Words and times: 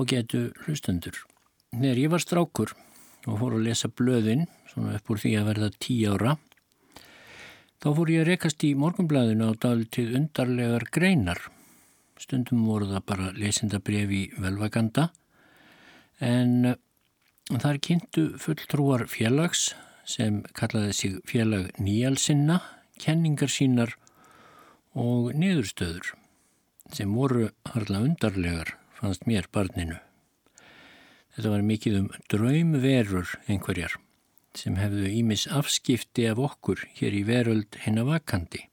ágætu 0.00 0.50
hlustendur. 0.64 1.16
Þegar 1.70 2.00
ég 2.00 2.10
var 2.10 2.22
strákur 2.22 2.72
og 3.28 3.36
fór 3.38 3.56
að 3.58 3.66
lesa 3.68 3.90
blöðin, 3.92 4.46
svona 4.70 4.96
upp 4.96 5.12
úr 5.12 5.20
því 5.20 5.32
að 5.38 5.48
verða 5.50 5.70
tí 5.82 5.96
ára, 6.08 6.36
þá 7.80 7.88
fór 7.96 8.12
ég 8.12 8.24
að 8.24 8.30
rekast 8.32 8.64
í 8.64 8.72
morgunblæðinu 8.80 9.50
á 9.50 9.60
dálitið 9.60 10.16
undarlegar 10.18 10.86
greinar. 10.92 11.42
Stundum 12.20 12.64
voru 12.68 12.90
það 12.90 13.06
bara 13.08 13.30
lesendabref 13.36 14.10
í 14.12 14.22
velvaganda, 14.40 15.10
en 16.20 16.74
þar 17.50 17.80
kynntu 17.84 18.26
fulltrúar 18.40 19.06
félags 19.10 19.70
sem 20.08 20.42
kallaði 20.56 20.96
sig 20.96 21.16
félag 21.28 21.70
nýjalsinna, 21.80 22.60
kenningar 23.00 23.52
sínar 23.52 23.94
og 24.98 25.30
niðurstöður 25.38 26.14
sem 26.90 27.12
voru 27.14 27.48
harla 27.70 28.02
undarlegar 28.02 28.79
fannst 29.00 29.26
mér 29.28 29.48
barninu. 29.52 29.98
Þetta 31.34 31.52
var 31.54 31.64
mikið 31.64 31.98
um 32.02 32.08
draumverur 32.32 33.36
einhverjar 33.48 33.96
sem 34.58 34.74
hefðu 34.80 35.06
ímis 35.14 35.46
afskipti 35.54 36.26
af 36.26 36.40
okkur 36.42 36.82
hér 36.98 37.14
í 37.14 37.22
veröld 37.28 37.78
hennar 37.84 38.08
vakandi. 38.08 38.64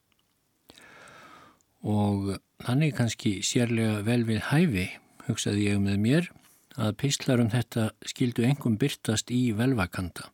Og 1.86 2.34
þannig 2.64 2.96
kannski 2.98 3.38
sérlega 3.46 4.02
vel 4.06 4.24
við 4.26 4.42
hæfi, 4.50 4.88
hugsaði 5.28 5.68
ég 5.68 5.78
með 5.84 6.02
mér, 6.02 6.28
að 6.74 6.96
píslar 6.98 7.40
um 7.42 7.52
þetta 7.52 7.92
skildu 8.06 8.44
engum 8.46 8.74
byrtast 8.78 9.30
í 9.34 9.52
velvakanda. 9.54 10.32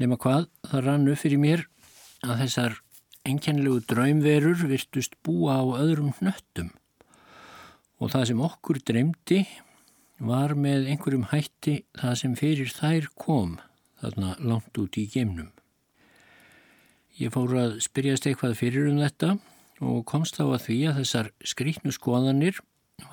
Nefna 0.00 0.20
hvað, 0.20 0.46
það 0.68 0.84
rann 0.86 1.08
upp 1.12 1.20
fyrir 1.20 1.40
mér 1.40 1.64
að 2.24 2.44
þessar 2.44 2.78
enkenlegu 3.28 3.82
draumverur 3.88 4.68
virtust 4.68 5.16
búa 5.24 5.58
á 5.60 5.64
öðrum 5.80 6.12
hnöttum 6.20 6.72
og 8.02 8.10
það 8.10 8.24
sem 8.32 8.40
okkur 8.42 8.80
dreymdi 8.82 9.38
var 10.22 10.56
með 10.58 10.88
einhverjum 10.90 11.28
hætti 11.30 11.82
það 11.98 12.16
sem 12.18 12.34
fyrir 12.38 12.72
þær 12.74 13.06
kom 13.18 13.56
þarna 14.02 14.34
langt 14.42 14.78
út 14.82 14.98
í 14.98 15.06
geimnum. 15.10 15.52
Ég 17.20 17.30
fór 17.34 17.54
að 17.60 17.78
spyrjast 17.84 18.26
eitthvað 18.26 18.58
fyrir 18.58 18.88
um 18.90 18.98
þetta 19.02 19.36
og 19.82 20.02
komst 20.08 20.38
þá 20.38 20.44
að 20.48 20.64
því 20.66 20.78
að 20.88 20.98
þessar 21.02 21.30
skrítnu 21.52 21.94
skoðanir 21.94 22.58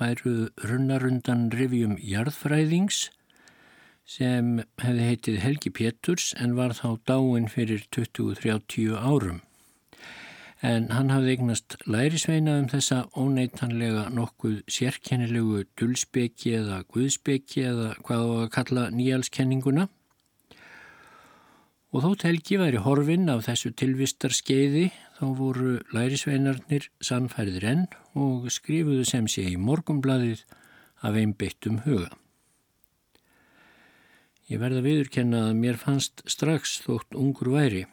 væru 0.00 0.34
runnarundan 0.66 1.48
rivjum 1.54 1.96
jarðfræðings 2.02 3.04
sem 4.10 4.58
hefði 4.82 5.06
heitið 5.06 5.38
Helgi 5.44 5.70
Péturs 5.74 6.32
en 6.42 6.56
var 6.58 6.74
þá 6.74 6.98
dáin 7.06 7.46
fyrir 7.50 7.86
20-30 7.94 8.98
árum 8.98 9.38
en 10.60 10.90
hann 10.92 11.08
hafði 11.08 11.36
eignast 11.36 11.76
lærisveina 11.88 12.58
um 12.60 12.66
þessa 12.68 13.06
óneitanlega 13.16 14.08
nokkuð 14.12 14.58
sérkennilegu 14.68 15.62
dulspeki 15.80 16.52
eða 16.58 16.82
guðspeki 16.92 17.64
eða 17.70 17.94
hvað 18.04 18.24
á 18.28 18.32
að 18.42 18.50
kalla 18.56 18.84
nýjalskenninguna. 18.92 19.88
Og 21.90 22.04
þótt 22.04 22.26
Helgi 22.28 22.58
væri 22.60 22.82
horfinn 22.84 23.30
af 23.32 23.46
þessu 23.48 23.72
tilvistar 23.74 24.34
skeiði 24.36 24.90
þá 25.16 25.24
voru 25.38 25.72
lærisveinarnir 25.96 26.90
sannfærið 27.02 27.56
renn 27.64 27.86
og 28.14 28.46
skrifuðu 28.52 29.06
sem 29.08 29.26
sé 29.32 29.48
í 29.50 29.56
morgumbladið 29.58 30.44
af 31.00 31.16
einn 31.16 31.32
beittum 31.34 31.80
huga. 31.86 32.12
Ég 34.50 34.60
verða 34.60 34.84
viðurkenna 34.84 35.46
að 35.48 35.58
mér 35.62 35.80
fannst 35.80 36.22
strax 36.30 36.78
þótt 36.84 37.16
ungur 37.16 37.52
væri 37.56 37.86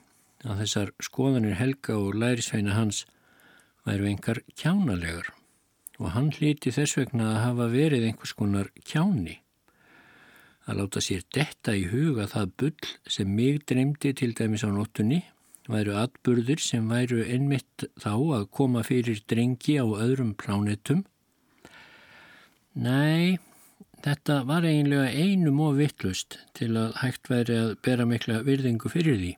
að 0.45 0.63
þessar 0.63 0.93
skoðanir 1.01 1.57
Helga 1.57 1.97
og 1.97 2.17
lærisveina 2.19 2.75
hans 2.77 3.05
væru 3.87 4.09
engar 4.11 4.43
kjánalegar 4.59 5.31
og 5.97 6.13
hann 6.13 6.29
hlíti 6.35 6.73
þess 6.73 6.97
vegna 6.99 7.31
að 7.31 7.43
hafa 7.43 7.67
verið 7.73 8.05
einhvers 8.09 8.33
konar 8.37 8.69
kjáni. 8.85 9.39
Að 10.67 10.81
láta 10.81 11.01
sér 11.01 11.23
detta 11.33 11.73
í 11.73 11.87
huga 11.89 12.27
það 12.29 12.53
bull 12.61 12.91
sem 13.07 13.33
mig 13.33 13.63
dreymdi 13.69 14.11
til 14.13 14.33
dæmis 14.37 14.65
á 14.67 14.69
nóttunni 14.69 15.23
væru 15.71 15.95
atburðir 15.99 16.61
sem 16.63 16.85
væru 16.91 17.23
einmitt 17.23 17.87
þá 17.99 18.13
að 18.37 18.47
koma 18.59 18.83
fyrir 18.87 19.23
drengi 19.27 19.77
á 19.79 19.85
öðrum 19.87 20.35
plánetum. 20.39 21.03
Nei, 22.77 23.39
þetta 24.05 24.43
var 24.47 24.67
eiginlega 24.67 25.09
einum 25.11 25.63
og 25.65 25.79
vittlust 25.79 26.39
til 26.55 26.75
að 26.77 26.99
hægt 27.01 27.31
væri 27.31 27.57
að 27.63 27.75
bera 27.83 28.05
mikla 28.05 28.43
virðingu 28.47 28.91
fyrir 28.93 29.17
því. 29.17 29.33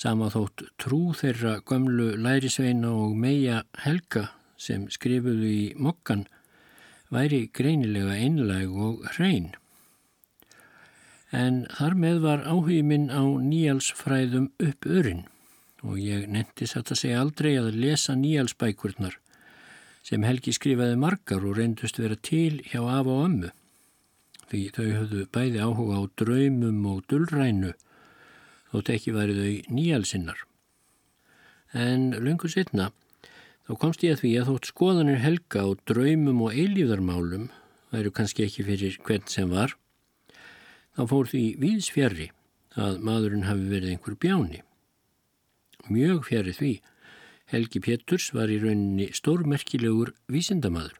Sama 0.00 0.30
þótt 0.32 0.62
trú 0.80 1.10
þeirra 1.12 1.58
gömlu 1.68 2.14
lærisveina 2.16 2.88
og 2.88 3.16
meia 3.20 3.58
helga 3.84 4.30
sem 4.56 4.86
skrifuðu 4.88 5.48
í 5.52 5.64
mokkan 5.76 6.22
væri 7.12 7.42
greinilega 7.52 8.14
einlæg 8.16 8.72
og 8.72 9.02
hrein. 9.16 9.50
En 11.36 11.66
þar 11.76 11.98
með 12.00 12.22
var 12.24 12.46
áhugin 12.48 12.88
minn 12.88 13.10
á 13.12 13.20
nýjalsfræðum 13.20 14.48
upp 14.70 14.88
örin 14.88 15.26
og 15.84 16.00
ég 16.00 16.24
nefndi 16.32 16.68
satt 16.68 16.94
að 16.94 17.02
segja 17.02 17.20
aldrei 17.20 17.52
að 17.60 17.76
lesa 17.82 18.16
nýjalsbækurnar 18.16 19.18
sem 20.06 20.24
Helgi 20.24 20.56
skrifaði 20.56 20.96
margar 21.00 21.44
og 21.44 21.60
reyndust 21.60 22.00
vera 22.00 22.16
til 22.16 22.62
hjá 22.72 22.80
af 22.80 23.04
og 23.04 23.24
ömmu 23.28 23.52
því 24.50 24.64
þau 24.74 24.88
höfðu 24.96 25.28
bæði 25.36 25.62
áhuga 25.62 26.00
á 26.00 26.02
draumum 26.18 26.82
og 26.90 27.04
dullrænu 27.12 27.76
þótt 28.70 28.92
ekki 28.94 29.14
væri 29.14 29.36
þau 29.36 29.74
nýjalsinnar. 29.76 30.40
En 31.76 32.10
lungu 32.18 32.50
setna 32.50 32.90
þá 33.66 33.72
komst 33.78 34.02
ég 34.06 34.16
að 34.16 34.22
því 34.24 34.32
að 34.40 34.48
þótt 34.50 34.70
skoðanir 34.72 35.22
helga 35.22 35.60
og 35.70 35.82
draumum 35.86 36.42
og 36.46 36.56
eilíðarmálum 36.58 37.46
væru 37.90 38.10
kannski 38.14 38.46
ekki 38.46 38.66
fyrir 38.66 38.98
hvern 39.06 39.26
sem 39.30 39.50
var, 39.50 39.70
þá 40.96 41.02
fór 41.10 41.26
því 41.30 41.44
víðs 41.62 41.88
fjari 41.94 42.28
að 42.78 43.00
maðurinn 43.06 43.48
hafi 43.48 43.66
verið 43.70 43.90
einhver 43.94 44.16
bjáni. 44.22 44.60
Mjög 45.90 46.18
fjari 46.28 46.52
því 46.54 46.72
Helgi 47.50 47.80
Péturs 47.82 48.28
var 48.30 48.48
í 48.52 48.60
rauninni 48.62 49.08
stórmerkilegur 49.16 50.12
vísindamadur. 50.30 50.94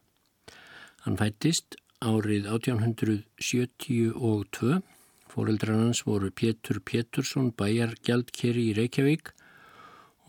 Hann 1.04 1.18
fættist 1.20 1.76
árið 2.02 2.48
1872 2.50 4.80
Fóreldrar 5.30 5.78
hans 5.78 6.02
voru 6.06 6.30
Pétur 6.34 6.80
Pétursson, 6.82 7.52
bæjargjaldkeri 7.54 8.70
í 8.70 8.76
Reykjavík 8.78 9.30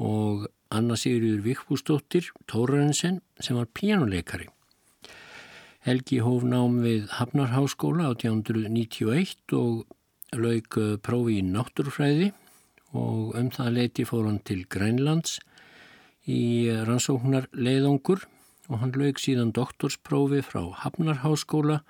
og 0.01 0.47
Anna 0.71 0.95
Sigurður 0.95 1.41
Vikbúsdóttir, 1.45 2.29
Tórarensen, 2.47 3.19
sem 3.41 3.57
var 3.57 3.67
pjánuleikari. 3.73 4.47
Helgi 5.81 6.19
hóf 6.21 6.45
nám 6.45 6.77
við 6.83 7.09
Hafnarháskóla 7.17 8.11
1891 8.13 9.55
og 9.57 9.87
lauk 10.37 10.77
eh, 10.77 10.97
prófi 11.01 11.39
í 11.41 11.45
náttúrufræði 11.47 12.29
og 12.93 13.33
um 13.39 13.49
það 13.51 13.73
leiti 13.79 14.05
fór 14.05 14.27
hann 14.27 14.41
til 14.45 14.61
Grænlands 14.69 15.39
í 16.29 16.69
rannsóknar 16.85 17.47
leiðongur 17.55 18.27
og 18.69 18.83
hann 18.83 18.93
lauk 18.95 19.19
síðan 19.19 19.55
doktorsprófi 19.55 20.43
frá 20.45 20.61
Hafnarháskóla 20.83 21.81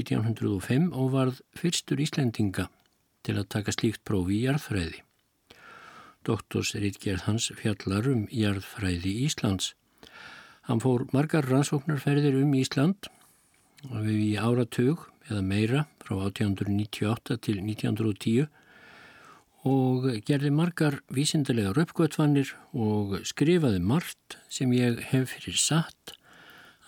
1905 0.00 0.90
og 0.92 1.12
varð 1.14 1.42
fyrstur 1.58 2.00
Íslendinga 2.02 2.68
til 3.26 3.36
að 3.36 3.50
taka 3.54 3.74
slíkt 3.74 4.04
prófi 4.08 4.38
í 4.38 4.46
jarðfræði. 4.46 5.02
Doktorsritgerð 6.26 7.26
hans 7.28 7.50
fjallar 7.56 8.08
um 8.10 8.26
jarðfræði 8.32 9.14
Íslands. 9.26 9.72
Hann 10.68 10.82
fór 10.84 11.06
margar 11.14 11.46
rannsóknarferðir 11.48 12.36
um 12.42 12.52
Ísland 12.58 13.08
við 13.88 14.18
í 14.24 14.32
áratug 14.36 15.06
eða 15.28 15.42
meira 15.44 15.84
frá 16.02 16.16
1898 16.26 17.38
til 17.46 17.60
1910 17.62 18.48
og 19.68 20.06
gerði 20.26 20.50
margar 20.54 21.00
vísindilega 21.12 21.74
röpkvötvanir 21.76 22.54
og 22.72 23.18
skrifaði 23.28 23.80
margt 23.82 24.38
sem 24.52 24.72
ég 24.76 25.02
hef 25.10 25.34
fyrir 25.34 25.58
satt 25.60 26.14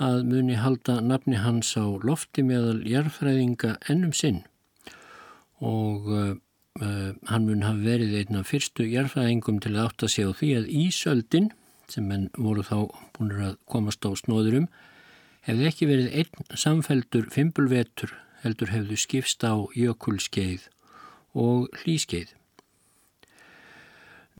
að 0.01 0.23
muni 0.31 0.57
halda 0.57 1.01
nafni 1.05 1.41
hans 1.41 1.75
á 1.77 1.85
lofti 1.85 2.45
meðal 2.47 2.81
jarðfræðinga 2.89 3.75
ennum 3.93 4.15
sinn 4.17 4.43
og 5.61 6.09
uh, 6.09 6.31
uh, 6.81 7.11
hann 7.29 7.47
mun 7.47 7.67
hafa 7.67 7.85
verið 7.85 8.17
einna 8.23 8.45
fyrstu 8.49 8.87
jarðfræðingum 8.89 9.61
til 9.61 9.75
að 9.77 9.83
átta 9.91 10.09
sig 10.09 10.25
á 10.25 10.33
því 10.33 10.51
að 10.57 10.71
Ísöldin, 10.83 11.51
sem 11.93 12.09
menn 12.09 12.31
voru 12.39 12.65
þá 12.65 12.89
búin 13.17 13.37
að 13.37 13.59
komast 13.69 14.07
á 14.09 14.11
snóðurum, 14.17 14.71
hefði 15.45 15.69
ekki 15.69 15.89
verið 15.91 16.19
einn 16.23 16.59
samfeldur 16.65 17.29
fimpulvetur 17.35 18.17
heldur 18.41 18.73
hefðu 18.73 18.97
skipst 18.97 19.45
á 19.45 19.55
jökulskeið 19.77 20.69
og 21.37 21.69
hlýskeið. 21.83 22.33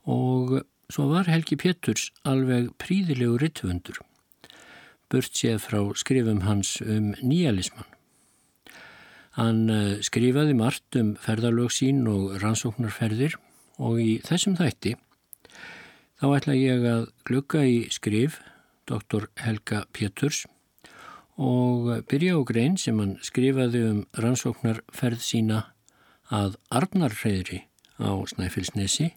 Og 0.09 0.63
svo 0.91 1.11
var 1.13 1.29
Helgi 1.29 1.59
Péturs 1.61 2.09
alveg 2.27 2.73
príðilegu 2.81 3.37
rittvöndur 3.43 4.01
burt 5.11 5.35
séð 5.37 5.61
frá 5.65 5.81
skrifum 5.99 6.45
hans 6.47 6.79
um 6.85 7.13
nýjalismann. 7.19 7.89
Hann 9.39 9.69
eh, 9.71 9.99
skrifaði 10.05 10.57
margt 10.59 10.97
um 10.99 11.15
ferðalög 11.21 11.73
sín 11.75 12.03
og 12.11 12.37
rannsóknarferðir 12.43 13.37
og 13.81 14.01
í 14.03 14.19
þessum 14.27 14.57
þætti 14.59 14.97
þá 16.21 16.27
ætla 16.37 16.57
ég 16.59 16.87
að 16.87 17.05
glukka 17.29 17.63
í 17.65 17.85
skrif 17.93 18.41
Dr. 18.91 19.29
Helga 19.41 19.85
Péturs 19.95 20.45
og 21.41 21.89
byrja 22.11 22.37
á 22.37 22.41
grein 22.45 22.77
sem 22.77 22.99
hann 23.01 23.17
skrifaði 23.25 23.85
um 23.89 24.01
rannsóknarferð 24.21 25.23
sína 25.25 25.63
að 26.31 26.59
Arnarfeyri 26.69 27.65
á 27.97 28.13
Snæfellsnesi 28.29 29.13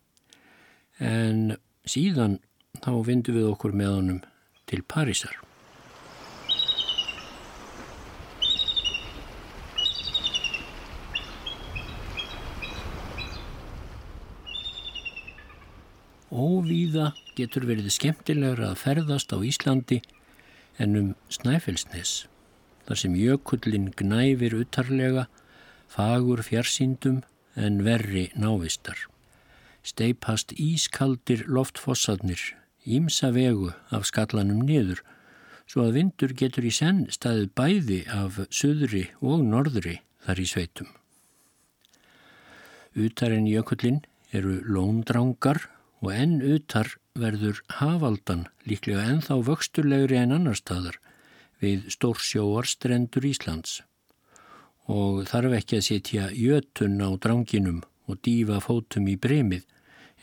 en 1.04 1.58
síðan 1.84 2.40
þá 2.80 2.94
vindum 3.06 3.38
við 3.38 3.50
okkur 3.52 3.76
með 3.76 3.98
honum 3.98 4.22
til 4.70 4.82
Parísar. 4.88 5.36
Óvíða 16.34 17.12
getur 17.38 17.68
verið 17.70 17.92
skemmtilegur 17.94 18.64
að 18.66 18.80
ferðast 18.82 19.30
á 19.30 19.38
Íslandi 19.46 20.00
en 20.82 20.98
um 20.98 21.10
Snæfellsnes, 21.30 22.26
þar 22.88 22.98
sem 22.98 23.18
jökullin 23.18 23.92
gnæfir 23.94 24.56
utarlega, 24.58 25.28
fagur 25.86 26.42
fjarsýndum 26.42 27.22
en 27.54 27.84
verri 27.86 28.32
návistar. 28.34 28.98
Steipast 29.86 30.56
ískaldir 30.58 31.44
loftfossarnir, 31.46 32.42
ímsa 32.82 33.30
vegu 33.36 33.70
af 33.94 34.08
skallanum 34.10 34.64
niður, 34.66 35.04
svo 35.70 35.86
að 35.86 36.00
vindur 36.00 36.34
getur 36.34 36.66
í 36.66 36.74
senn 36.74 37.06
staðið 37.14 37.54
bæði 37.54 38.00
af 38.10 38.42
söðri 38.50 39.06
og 39.22 39.46
norðri 39.46 40.00
þar 40.26 40.42
í 40.42 40.48
sveitum. 40.50 40.90
Utar 42.98 43.38
en 43.38 43.46
jökullin 43.46 44.02
eru 44.34 44.58
lóndrangar 44.66 45.68
og 46.04 46.12
enn 46.12 46.42
utar 46.44 46.92
verður 47.16 47.62
hafaldan 47.80 48.48
líklega 48.68 49.06
ennþá 49.14 49.40
vöxturlegri 49.48 50.20
en 50.20 50.36
annar 50.36 50.60
staðar 50.60 51.00
við 51.64 51.88
stórsjóarstrendur 51.96 53.26
Íslands 53.30 53.80
og 54.92 55.24
þarf 55.30 55.56
ekki 55.62 55.80
að 55.80 55.88
setja 55.88 56.28
jötun 56.36 57.00
á 57.00 57.10
dranginum 57.24 57.84
og 58.12 58.20
dífa 58.26 58.60
fótum 58.60 59.08
í 59.08 59.16
bremið 59.16 59.64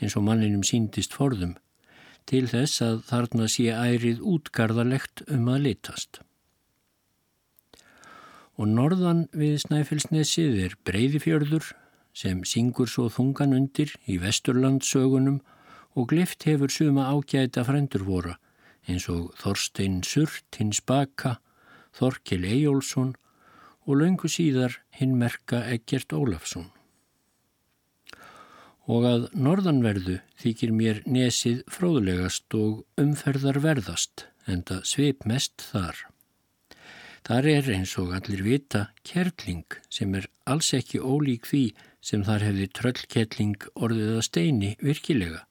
eins 0.01 0.17
og 0.17 0.25
manninum 0.27 0.65
síndist 0.65 1.15
forðum 1.17 1.55
til 2.29 2.45
þess 2.49 2.83
að 2.85 2.99
þarna 3.09 3.47
sé 3.49 3.71
ærið 3.73 4.21
útgarðalegt 4.21 5.23
um 5.33 5.47
að 5.49 5.65
litast. 5.65 6.21
Og 8.61 8.69
norðan 8.69 9.25
við 9.33 9.57
Snæfellsnesið 9.63 10.59
er 10.67 10.75
breyðifjörður 10.85 11.71
sem 12.13 12.43
syngur 12.45 12.89
svo 12.91 13.07
þungan 13.09 13.55
undir 13.57 13.95
í 14.05 14.19
vesturlandsögunum 14.21 15.39
og 15.95 16.11
glift 16.11 16.45
hefur 16.47 16.71
suma 16.71 17.09
ágæta 17.11 17.65
frendur 17.67 18.05
voru 18.07 18.35
eins 18.89 19.07
og 19.11 19.31
Þorstein 19.41 20.01
Surt 20.05 20.57
hins 20.57 20.81
baka, 20.81 21.37
Þorkil 21.93 22.45
Ejjólfsson 22.47 23.15
og 23.85 23.97
laungu 23.99 24.29
síðar 24.31 24.79
hinn 24.97 25.17
merka 25.19 25.63
Egert 25.69 26.13
Ólafsson. 26.15 26.69
Og 28.89 29.05
að 29.05 29.27
norðanverðu 29.37 30.17
þykir 30.41 30.71
mér 30.75 31.03
nesið 31.05 31.61
fróðlegast 31.69 32.55
og 32.57 32.81
umferðarverðast 32.99 34.25
en 34.49 34.65
það 34.67 34.87
svip 34.89 35.27
mest 35.29 35.61
þar. 35.69 35.99
Þar 37.21 37.47
er 37.51 37.69
eins 37.75 37.93
og 38.01 38.15
allir 38.17 38.41
vita 38.41 38.87
kerling 39.05 39.77
sem 39.93 40.15
er 40.17 40.25
alls 40.49 40.71
ekki 40.73 40.97
ólík 40.97 41.45
því 41.45 41.67
sem 42.01 42.25
þar 42.25 42.47
hefði 42.47 42.67
tröllkerling 42.79 43.69
orðið 43.77 44.15
að 44.17 44.25
steini 44.25 44.73
virkilega 44.81 45.45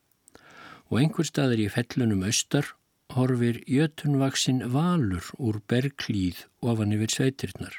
og 0.91 0.99
einhver 0.99 1.27
staðar 1.27 1.63
í 1.63 1.69
fellunum 1.71 2.25
austar 2.27 2.67
horfir 3.15 3.61
jötunvaksin 3.71 4.65
valur 4.75 5.27
úr 5.39 5.61
berglýð 5.71 6.45
ofan 6.63 6.95
yfir 6.95 7.15
sveitirnar. 7.15 7.75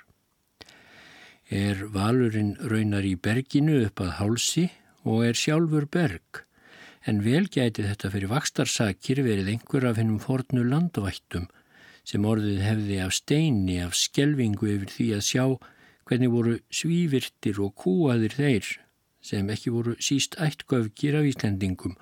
Er 1.51 1.83
valurinn 1.95 2.55
raunar 2.71 3.07
í 3.07 3.17
berginu 3.19 3.81
upp 3.85 3.99
að 4.03 4.15
hálsi 4.19 4.69
og 5.03 5.25
er 5.27 5.35
sjálfur 5.35 5.87
berg, 5.91 6.43
en 7.07 7.23
vel 7.25 7.47
gæti 7.51 7.83
þetta 7.83 8.11
fyrir 8.13 8.31
vakstarsakir 8.31 9.23
verið 9.25 9.55
einhver 9.55 9.87
af 9.89 9.99
hennum 9.99 10.21
fornu 10.23 10.63
landvættum 10.67 11.49
sem 12.07 12.25
orðið 12.25 12.61
hefði 12.65 12.99
af 13.03 13.13
steini 13.13 13.77
af 13.83 13.97
skelvingu 13.97 14.69
yfir 14.75 14.93
því 14.95 15.07
að 15.17 15.27
sjá 15.27 15.43
hvernig 16.09 16.31
voru 16.33 16.55
svívirtir 16.73 17.59
og 17.61 17.75
kúaðir 17.83 18.35
þeir 18.37 18.71
sem 19.21 19.49
ekki 19.53 19.73
voru 19.73 19.97
síst 20.01 20.37
ættgöfgir 20.41 21.19
af 21.19 21.27
Íslandingum 21.29 21.97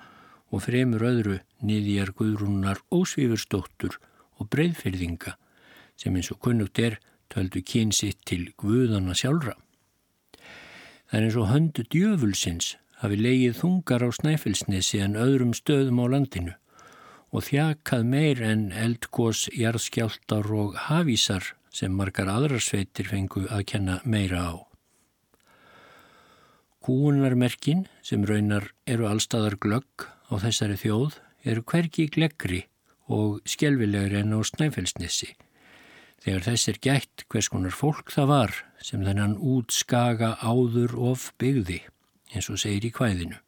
og 0.50 0.64
fremur 0.66 1.04
öðru 1.06 1.38
niðjar 1.62 2.12
guðrúnar 2.18 2.82
ósvífurstóttur 2.90 3.98
og 4.40 4.50
breyðfyrðinga 4.50 5.36
sem 6.00 6.16
eins 6.16 6.30
og 6.32 6.40
kunnugt 6.44 6.80
er 6.82 6.98
töldu 7.30 7.62
kynsitt 7.62 8.22
til 8.26 8.48
guðana 8.58 9.14
sjálfra. 9.14 9.54
Það 11.10 11.18
er 11.18 11.26
eins 11.26 11.38
og 11.38 11.50
höndu 11.50 11.84
djöfulsins 11.90 12.74
hafi 13.00 13.18
leigið 13.20 13.60
þungar 13.60 14.04
á 14.06 14.08
snæfellsnesi 14.14 15.00
en 15.04 15.18
öðrum 15.18 15.54
stöðum 15.56 16.02
á 16.02 16.06
landinu 16.14 16.56
og 17.30 17.46
þjakað 17.46 18.06
meir 18.10 18.40
en 18.42 18.70
eldgós, 18.74 19.46
jarðskjáltar 19.54 20.50
og 20.50 20.74
hafísar 20.88 21.52
sem 21.70 21.94
margar 21.94 22.30
aðrarsveitir 22.30 23.06
fengu 23.06 23.44
að 23.46 23.66
kenna 23.70 24.00
meira 24.04 24.42
á. 24.50 24.54
Kúunarmerkin 26.80 27.84
sem 28.02 28.24
raunar 28.26 28.72
eru 28.88 29.06
allstaðar 29.06 29.58
glögg 29.62 30.08
á 30.30 30.34
þessari 30.38 30.78
þjóð 30.78 31.18
eru 31.50 31.64
hverki 31.66 32.06
gleggri 32.12 32.64
og 33.10 33.40
skjelvilegri 33.48 34.22
en 34.22 34.34
á 34.36 34.40
Snæfellsnessi. 34.46 35.34
Þegar 36.20 36.44
þess 36.46 36.68
er 36.70 36.80
gætt 36.84 37.24
hvers 37.32 37.48
konar 37.50 37.74
fólk 37.74 38.12
það 38.14 38.30
var 38.30 38.56
sem 38.84 39.04
þennan 39.04 39.38
útskaga 39.40 40.36
áður 40.44 40.94
of 41.10 41.30
byggði, 41.40 41.80
eins 42.34 42.50
og 42.52 42.60
segir 42.60 42.86
í 42.86 42.92
kvæðinu. 42.94 43.40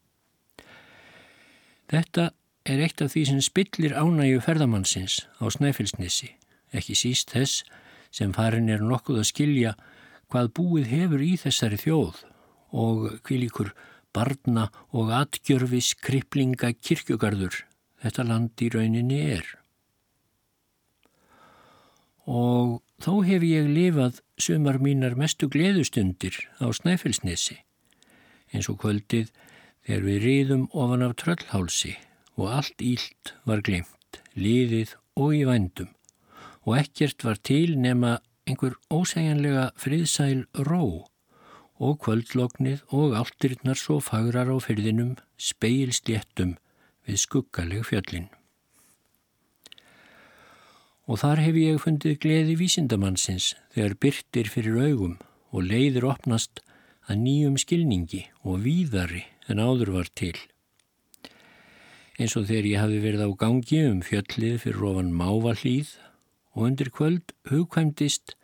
Þetta 1.92 2.30
er 2.64 2.82
eitt 2.86 3.02
af 3.04 3.12
því 3.12 3.24
sem 3.28 3.40
spillir 3.44 3.94
ánægju 3.94 4.40
ferðamannsins 4.42 5.22
á 5.38 5.44
Snæfellsnessi, 5.52 6.32
ekki 6.72 6.96
síst 6.96 7.34
þess 7.36 7.62
sem 8.12 8.32
farin 8.36 8.70
er 8.72 8.82
nokkuð 8.84 9.20
að 9.22 9.28
skilja 9.28 9.72
hvað 10.32 10.52
búið 10.56 10.90
hefur 10.92 11.24
í 11.24 11.32
þessari 11.40 11.78
þjóð 11.80 12.22
og 12.72 13.08
kvílikur 13.26 13.74
barna 14.14 14.68
og 14.92 15.12
atgjörfis 15.16 15.94
kriplinga 16.00 16.72
kirkjugarður 16.74 17.62
þetta 18.02 18.26
land 18.28 18.64
í 18.64 18.70
rauninni 18.74 19.20
er. 19.36 19.46
Og 22.26 22.80
þó 23.02 23.14
hef 23.26 23.46
ég 23.46 23.70
lifað 23.70 24.20
sumar 24.38 24.78
mínar 24.82 25.16
mestu 25.18 25.48
gleðustundir 25.50 26.36
á 26.62 26.70
Snæfellsnesi, 26.70 27.58
eins 28.54 28.68
og 28.70 28.78
kvöldið 28.82 29.32
þegar 29.82 30.06
við 30.06 30.20
riðum 30.26 30.68
ofan 30.70 31.02
af 31.06 31.16
tröllhálsi 31.22 31.96
og 32.38 32.52
allt 32.58 32.84
ílt 32.84 33.34
var 33.48 33.64
glemt, 33.66 34.22
liðið 34.38 34.94
og 35.18 35.34
í 35.34 35.42
vændum 35.48 35.90
og 36.62 36.78
ekkert 36.78 37.24
var 37.26 37.40
til 37.42 37.74
nema 37.78 38.18
einhver 38.46 38.76
ósegjanlega 38.92 39.70
friðsæl 39.78 40.44
ró 40.66 41.08
og 41.82 41.98
kvöldlognið 42.04 42.84
og 42.94 43.16
áttirinnar 43.18 43.78
svo 43.78 43.98
fagrar 44.02 44.52
á 44.54 44.56
fyrðinum 44.62 45.16
speilsléttum 45.34 46.54
við 47.08 47.18
skuggaleg 47.24 47.82
fjöllin. 47.88 48.28
Og 51.10 51.18
þar 51.18 51.42
hef 51.42 51.58
ég 51.58 51.80
fundið 51.82 52.20
gleði 52.22 52.54
vísindamannsins 52.60 53.52
þegar 53.74 53.98
byrtir 54.04 54.50
fyrir 54.52 54.78
augum 54.86 55.16
og 55.50 55.66
leiðir 55.66 56.06
opnast 56.06 56.62
að 57.10 57.24
nýjum 57.24 57.58
skilningi 57.58 58.22
og 58.46 58.62
víðari 58.62 59.24
en 59.50 59.58
áður 59.58 59.96
var 59.96 60.10
til. 60.14 60.36
Eins 62.20 62.36
og 62.38 62.46
þegar 62.46 62.68
ég 62.70 62.82
hafi 62.84 63.00
verið 63.02 63.26
á 63.26 63.30
gangi 63.42 63.80
um 63.88 63.98
fjöllið 64.06 64.60
fyrir 64.62 64.86
ofan 64.92 65.10
mávalíð 65.18 65.96
og 66.54 66.68
undir 66.68 66.92
kvöld 66.94 67.34
hugkvæmdist 67.50 68.36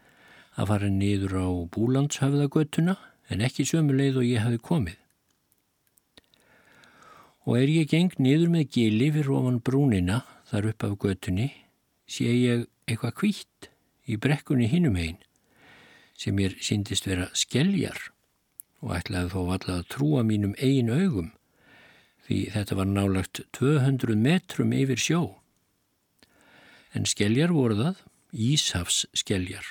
að 0.59 0.73
fara 0.73 0.91
niður 0.91 1.37
á 1.39 1.49
búlandshöfðagötuna 1.77 2.97
en 3.29 3.45
ekki 3.45 3.67
sömu 3.69 3.97
leið 3.97 4.21
og 4.23 4.29
ég 4.29 4.45
hafi 4.45 4.61
komið. 4.71 4.97
Og 7.49 7.57
er 7.61 7.71
ég 7.73 7.89
geng 7.89 8.13
niður 8.21 8.53
með 8.53 8.69
gili 8.77 9.09
fyrir 9.15 9.33
ofan 9.39 9.63
brúnina 9.65 10.23
þar 10.51 10.71
upp 10.73 10.85
af 10.85 10.99
götunni, 11.05 11.49
sé 12.09 12.29
ég 12.29 12.67
eitthvað 12.89 13.17
kvítt 13.21 13.71
í 14.09 14.17
brekkunni 14.21 14.69
hinum 14.69 14.97
einn 14.97 15.19
sem 16.19 16.35
mér 16.35 16.57
síndist 16.65 17.07
vera 17.07 17.29
skelljar 17.37 18.09
og 18.83 18.95
ætlaði 18.97 19.33
þó 19.33 19.41
alltaf 19.45 19.75
að 19.77 19.89
trúa 19.93 20.25
mínum 20.27 20.55
eigin 20.59 20.91
augum 20.91 21.31
því 22.27 22.39
þetta 22.53 22.77
var 22.79 22.89
nálagt 22.91 23.43
200 23.57 24.17
metrum 24.21 24.75
yfir 24.77 25.01
sjó. 25.01 25.23
En 26.93 27.09
skelljar 27.09 27.55
voru 27.57 27.79
það, 27.79 28.03
Íshafs 28.29 29.07
skelljar. 29.17 29.65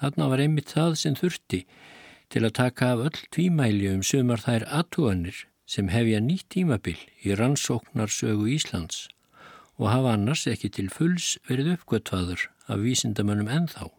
Þarna 0.00 0.26
var 0.32 0.42
einmitt 0.42 0.72
það 0.74 0.96
sem 0.98 1.14
þurfti 1.14 1.60
til 2.32 2.46
að 2.46 2.54
taka 2.56 2.86
af 2.94 3.00
öll 3.06 3.24
tvímæli 3.34 3.90
um 3.92 4.02
sumar 4.02 4.40
þær 4.40 4.64
aðtúanir 4.78 5.42
sem 5.68 5.90
hefja 5.92 6.20
nýtt 6.24 6.46
tímabil 6.54 6.96
í 7.24 7.34
rannsóknarsögu 7.36 8.46
Íslands 8.54 9.08
og 9.76 9.90
hafa 9.90 10.14
annars 10.16 10.46
ekki 10.48 10.70
til 10.72 10.88
fulls 10.92 11.34
verið 11.48 11.74
uppgötvaður 11.74 12.46
af 12.72 12.80
vísindamönnum 12.80 13.50
ennþá. 13.52 13.90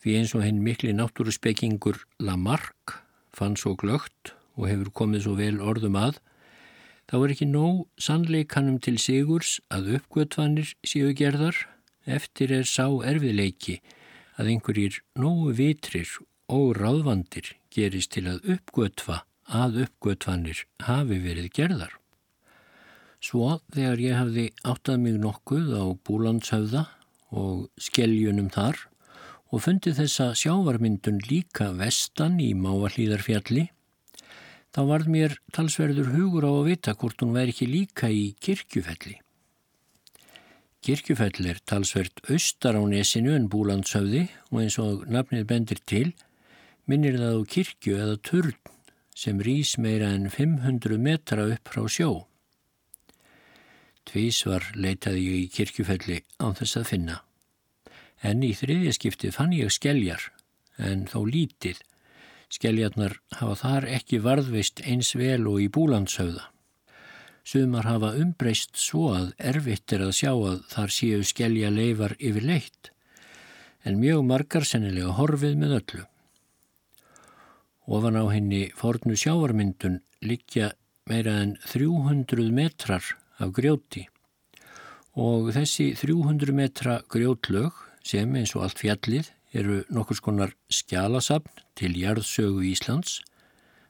Því 0.00 0.14
eins 0.16 0.34
og 0.38 0.44
henn 0.46 0.62
mikli 0.64 0.94
náttúruspekingur 0.96 2.00
Lamarck 2.22 2.96
fann 3.36 3.58
svo 3.58 3.74
glögt 3.76 4.32
og 4.56 4.70
hefur 4.70 4.92
komið 5.02 5.26
svo 5.26 5.36
vel 5.36 5.60
orðum 5.60 5.98
að, 6.00 6.16
þá 7.10 7.16
er 7.18 7.34
ekki 7.34 7.50
nóg 7.50 7.84
sannleikanum 8.00 8.80
til 8.80 8.96
sigurs 9.02 9.58
að 9.74 9.98
uppgötvanir 9.98 10.72
séu 10.86 11.12
gerðar, 11.18 11.56
eftir 12.06 12.54
er 12.56 12.64
sá 12.64 12.86
erfiðleiki 12.88 13.80
að 14.38 14.52
einhverjir 14.54 15.00
nógu 15.18 15.52
vitrir 15.58 16.10
og 16.48 16.76
ráðvandir 16.78 17.54
gerist 17.74 18.14
til 18.14 18.28
að 18.30 18.44
uppgötva 18.56 19.22
að 19.48 19.82
uppgötvanir 19.86 20.64
hafi 20.84 21.18
verið 21.24 21.50
gerðar. 21.56 21.94
Svo 23.18 23.58
þegar 23.74 24.02
ég 24.02 24.14
hafði 24.14 24.44
áttað 24.62 25.02
mig 25.02 25.18
nokkuð 25.18 25.72
á 25.74 25.84
búlandshöfða 26.06 26.84
og 27.34 27.66
skeljunum 27.80 28.50
þar 28.54 28.84
og 29.48 29.64
fundi 29.64 29.94
þessa 29.96 30.30
sjávarmyndun 30.38 31.22
líka 31.26 31.72
vestan 31.76 32.36
í 32.40 32.52
Máallíðarfjalli, 32.54 33.68
þá 34.72 34.80
varð 34.90 35.08
mér 35.12 35.38
talsverður 35.56 36.12
hugur 36.14 36.46
á 36.46 36.52
að 36.52 36.68
vita 36.68 36.94
hvort 36.94 37.24
hún 37.24 37.34
væri 37.34 37.56
ekki 37.56 37.70
líka 37.70 38.12
í 38.12 38.34
kirkjufelli. 38.44 39.16
Kirkjufell 40.84 41.46
er 41.50 41.58
talsvert 41.66 42.22
austar 42.30 42.78
á 42.78 42.82
nesinu 42.86 43.34
en 43.34 43.48
búlandshöfði 43.50 44.28
og 44.52 44.60
eins 44.62 44.78
og 44.78 45.06
nafnið 45.10 45.46
bendir 45.50 45.80
til, 45.90 46.12
minnir 46.86 47.18
það 47.18 47.38
á 47.42 47.50
kirkju 47.54 47.96
eða 47.98 48.18
turn 48.22 48.54
sem 49.18 49.40
rýs 49.42 49.74
meira 49.82 50.12
en 50.14 50.28
500 50.30 51.00
metra 51.02 51.48
upp 51.50 51.72
frá 51.72 51.82
sjó. 51.90 52.10
Tvísvar 54.08 54.70
leitaði 54.78 55.24
ég 55.26 55.40
í 55.42 55.48
kirkjufelli 55.52 56.20
án 56.38 56.54
þess 56.56 56.78
að 56.80 56.86
finna. 56.92 57.16
En 58.22 58.44
í 58.46 58.54
þriðja 58.56 58.94
skipti 58.94 59.32
fann 59.34 59.52
ég 59.56 59.74
skelljar, 59.74 60.22
en 60.78 61.04
þó 61.10 61.26
lítið. 61.26 61.82
Skelljarnar 62.54 63.18
hafa 63.40 63.58
þar 63.62 63.88
ekki 63.98 64.22
varðvist 64.24 64.80
eins 64.86 65.12
vel 65.18 65.42
og 65.50 65.60
í 65.60 65.68
búlandshauða. 65.74 66.46
Sumar 67.48 67.86
hafa 67.88 68.10
umbreyst 68.20 68.76
svo 68.76 69.06
að 69.16 69.28
erfitt 69.50 69.94
er 69.96 70.02
að 70.04 70.16
sjá 70.18 70.32
að 70.34 70.58
þar 70.68 70.90
séu 70.92 71.20
skellja 71.24 71.70
leifar 71.72 72.12
yfir 72.20 72.44
leitt, 72.44 72.90
en 73.88 73.96
mjög 74.02 74.26
margar 74.28 74.66
sennilega 74.68 75.14
horfið 75.16 75.54
með 75.62 75.72
öllu. 75.78 76.02
Ofan 77.88 78.20
á 78.20 78.24
henni 78.28 78.66
fornu 78.76 79.16
sjávarmyndun 79.16 80.02
likja 80.20 80.74
meira 81.08 81.38
en 81.46 81.56
300 81.64 82.52
metrar 82.52 83.08
af 83.40 83.56
grjóti 83.56 84.04
og 85.16 85.48
þessi 85.56 85.94
300 85.96 86.52
metra 86.52 87.00
grjótlög 87.08 87.72
sem 88.04 88.36
eins 88.36 88.52
og 88.58 88.68
allt 88.68 88.84
fjallið 88.84 89.32
eru 89.56 89.80
nokkur 89.88 90.20
skonar 90.20 90.52
skjálasapn 90.68 91.64
til 91.80 91.96
jarðsögu 91.96 92.66
Íslands 92.68 93.22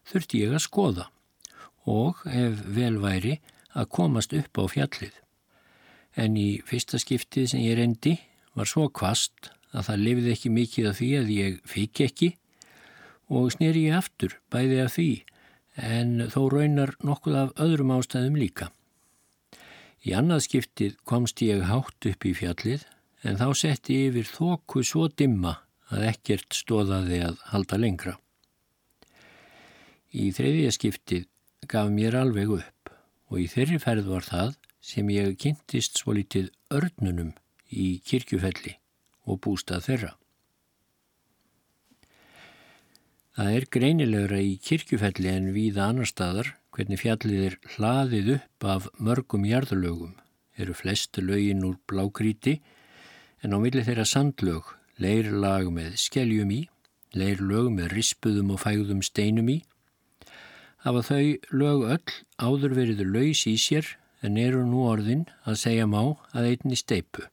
þurfti 0.07 0.47
ég 0.47 0.55
að 0.55 0.69
skoða 0.71 1.11
og 1.89 2.21
ef 2.29 2.61
vel 2.77 2.99
væri 3.03 3.39
að 3.73 3.91
komast 3.97 4.35
upp 4.37 4.61
á 4.61 4.65
fjallið. 4.69 5.15
En 6.19 6.37
í 6.37 6.61
fyrsta 6.67 6.99
skiptið 7.01 7.53
sem 7.53 7.65
ég 7.65 7.79
reyndi 7.79 8.17
var 8.59 8.69
svo 8.69 8.89
kvast 8.91 9.53
að 9.73 9.89
það 9.89 10.05
lifið 10.05 10.31
ekki 10.35 10.53
mikið 10.53 10.91
af 10.91 10.99
því 11.01 11.11
að 11.19 11.33
ég 11.35 11.59
fikk 11.69 12.05
ekki 12.09 12.31
og 13.29 13.53
sneri 13.55 13.87
ég 13.89 13.99
aftur 13.99 14.39
bæði 14.53 14.81
af 14.85 14.95
því 14.97 15.11
en 15.89 16.29
þó 16.33 16.41
raunar 16.53 16.95
nokkuð 17.05 17.39
af 17.43 17.55
öðrum 17.63 17.95
ástæðum 17.95 18.39
líka. 18.41 18.71
Í 20.03 20.15
annað 20.17 20.47
skiptið 20.47 20.97
komst 21.09 21.43
ég 21.45 21.65
hátt 21.69 22.09
upp 22.11 22.27
í 22.27 22.35
fjallið 22.35 22.87
en 23.27 23.39
þá 23.39 23.49
setti 23.61 23.99
yfir 24.09 24.29
þóku 24.31 24.85
svo 24.87 25.09
dimma 25.09 25.59
að 25.93 26.09
ekkert 26.13 26.55
stóðaði 26.55 27.21
að 27.29 27.43
halda 27.53 27.79
lengra. 27.81 28.15
Í 30.15 30.31
þriðja 30.33 30.73
skiptið 30.75 31.27
gaf 31.67 31.91
mér 31.91 32.17
alveg 32.21 32.53
upp 32.61 32.93
og 33.29 33.41
í 33.43 33.49
þeirri 33.51 33.81
ferð 33.83 34.13
var 34.13 34.25
það 34.27 34.55
sem 34.85 35.11
ég 35.13 35.35
kynntist 35.43 35.99
svo 36.01 36.15
litið 36.17 36.53
örnunum 36.73 37.35
í 37.69 37.99
kirkjufelli 38.07 38.79
og 39.29 39.41
bústað 39.45 39.85
þeirra. 39.89 40.13
Það 43.39 43.51
er 43.55 43.67
greinilegra 43.71 44.39
í 44.43 44.55
kirkjufelli 44.63 45.31
en 45.31 45.53
víða 45.55 45.91
annar 45.91 46.09
staðar 46.11 46.55
hvernig 46.75 47.03
fjallið 47.03 47.45
er 47.49 47.59
hlaðið 47.75 48.33
upp 48.39 48.67
af 48.67 48.89
mörgum 48.99 49.45
jarðlögum, 49.47 50.17
eru 50.59 50.75
flestu 50.75 51.23
lögin 51.23 51.65
úr 51.67 51.77
blágríti 51.91 52.59
en 53.43 53.55
á 53.55 53.59
milli 53.63 53.85
þeirra 53.87 54.07
sandlög, 54.09 54.75
leirlag 54.99 55.71
með 55.75 55.95
skeljum 56.03 56.51
í, 56.55 56.61
leirlög 57.15 57.71
með 57.75 57.93
rispuðum 57.95 58.55
og 58.55 58.63
fægðum 58.65 59.05
steinum 59.07 59.53
í, 59.55 59.59
hafa 60.89 61.05
þau 61.05 61.25
lög 61.61 61.83
öll 61.95 62.13
áður 62.41 62.77
verið 62.81 63.05
laus 63.07 63.45
í 63.51 63.57
sér 63.61 63.89
en 64.25 64.39
eru 64.41 64.65
nú 64.67 64.87
orðin 64.89 65.27
að 65.45 65.61
segja 65.63 65.87
má 65.87 66.01
að 66.33 66.51
einni 66.55 66.79
steipu. 66.81 67.27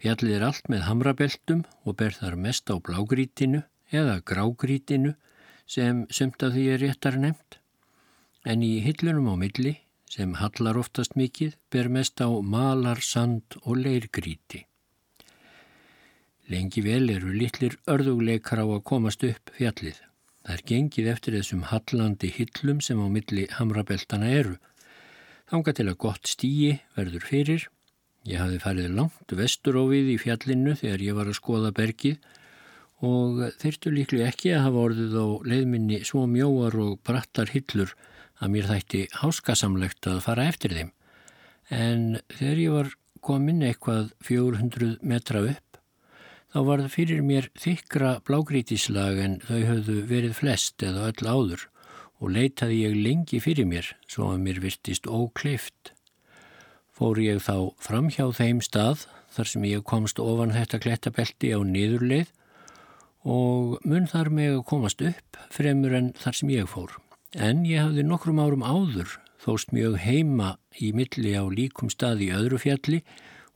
Fjallið 0.00 0.36
er 0.36 0.44
allt 0.46 0.68
með 0.70 0.86
hamrabeltum 0.86 1.64
og 1.84 1.96
ber 1.98 2.14
þar 2.14 2.36
mest 2.38 2.70
á 2.70 2.78
blágrítinu 2.78 3.64
eða 3.90 4.20
grágrítinu 4.22 5.16
sem 5.66 6.04
sumt 6.14 6.42
af 6.46 6.54
því 6.54 6.66
er 6.74 6.84
réttar 6.84 7.18
nefnt 7.18 7.58
en 8.46 8.62
í 8.62 8.78
hillunum 8.84 9.32
á 9.32 9.36
milli, 9.40 9.74
sem 10.06 10.36
hallar 10.38 10.78
oftast 10.78 11.16
mikið, 11.18 11.56
ber 11.72 11.90
mest 11.90 12.22
á 12.22 12.30
malar, 12.30 13.02
sand 13.02 13.58
og 13.64 13.80
leirgríti. 13.82 14.62
Lengi 16.46 16.84
vel 16.86 17.10
eru 17.10 17.32
litlir 17.34 17.74
örðugleikar 17.90 18.62
á 18.62 18.66
að 18.70 18.84
komast 18.86 19.26
upp 19.26 19.50
fjallið. 19.58 19.98
Það 20.46 20.54
er 20.54 20.66
gengið 20.70 21.06
eftir 21.10 21.34
þessum 21.34 21.62
hallandi 21.72 22.28
hillum 22.30 22.78
sem 22.84 23.00
á 23.02 23.06
milli 23.10 23.48
hamrabeltana 23.50 24.28
eru. 24.30 24.52
Þanga 25.50 25.72
til 25.74 25.86
að 25.90 25.96
gott 26.04 26.30
stíi 26.30 26.76
verður 26.94 27.24
fyrir. 27.26 27.64
Ég 28.30 28.38
hafi 28.38 28.60
farið 28.62 28.94
langt 28.94 29.34
vestur 29.38 29.78
á 29.78 29.82
við 29.90 30.12
í 30.14 30.20
fjallinu 30.22 30.76
þegar 30.78 31.02
ég 31.02 31.18
var 31.18 31.30
að 31.30 31.38
skoða 31.40 31.72
bergið 31.74 32.22
og 33.06 33.42
þyrtu 33.58 33.92
líklega 33.92 34.30
ekki 34.30 34.52
að 34.54 34.64
hafa 34.68 34.84
orðið 34.86 35.18
á 35.18 35.26
leiðminni 35.50 35.98
svo 36.06 36.22
mjóar 36.30 36.78
og 36.78 36.94
brattar 37.02 37.50
hillur 37.50 37.96
að 38.38 38.54
mér 38.54 38.70
þætti 38.70 39.02
háskasamlegt 39.18 40.06
að 40.10 40.22
fara 40.28 40.46
eftir 40.46 40.78
þeim. 40.78 40.94
En 41.74 42.06
þegar 42.38 42.62
ég 42.62 42.78
var 42.78 42.94
komin 43.26 43.66
eitthvað 43.66 44.12
400 44.22 44.98
metra 45.02 45.42
upp, 45.50 45.65
þá 46.52 46.58
var 46.68 46.82
það 46.84 46.94
fyrir 46.94 47.24
mér 47.26 47.48
þykra 47.58 48.12
blágrítislag 48.26 49.20
en 49.22 49.38
þau 49.46 49.60
höfðu 49.70 49.96
verið 50.10 50.38
flest 50.40 50.84
eða 50.86 51.10
öll 51.10 51.26
áður 51.26 51.66
og 52.20 52.32
leitaði 52.32 52.80
ég 52.84 52.96
lengi 52.96 53.40
fyrir 53.44 53.68
mér 53.68 53.90
svo 54.08 54.30
að 54.32 54.42
mér 54.46 54.62
virtist 54.64 55.06
ókleift. 55.06 55.92
Fór 56.96 57.20
ég 57.20 57.42
þá 57.44 57.72
fram 57.82 58.08
hjá 58.08 58.24
þeim 58.32 58.62
stað 58.64 59.04
þar 59.36 59.50
sem 59.52 59.66
ég 59.68 59.84
komst 59.84 60.20
ofan 60.22 60.54
þetta 60.56 60.80
klettabelti 60.80 61.52
á 61.52 61.60
niðurleið 61.60 62.32
og 63.26 63.82
mun 63.84 64.06
þar 64.08 64.30
með 64.32 64.54
að 64.60 64.66
komast 64.70 65.02
upp 65.04 65.40
fremur 65.52 65.96
en 65.98 66.12
þar 66.16 66.40
sem 66.40 66.54
ég 66.54 66.70
fór 66.70 66.96
en 67.36 67.64
ég 67.68 67.82
hafði 67.84 68.04
nokkrum 68.06 68.40
árum 68.40 68.64
áður 68.64 69.18
þóst 69.42 69.74
mjög 69.74 69.98
heima 70.00 70.56
í 70.80 70.92
milli 70.96 71.34
á 71.36 71.44
líkum 71.46 71.90
stað 71.92 72.24
í 72.26 72.32
öðru 72.34 72.60
fjalli 72.62 73.02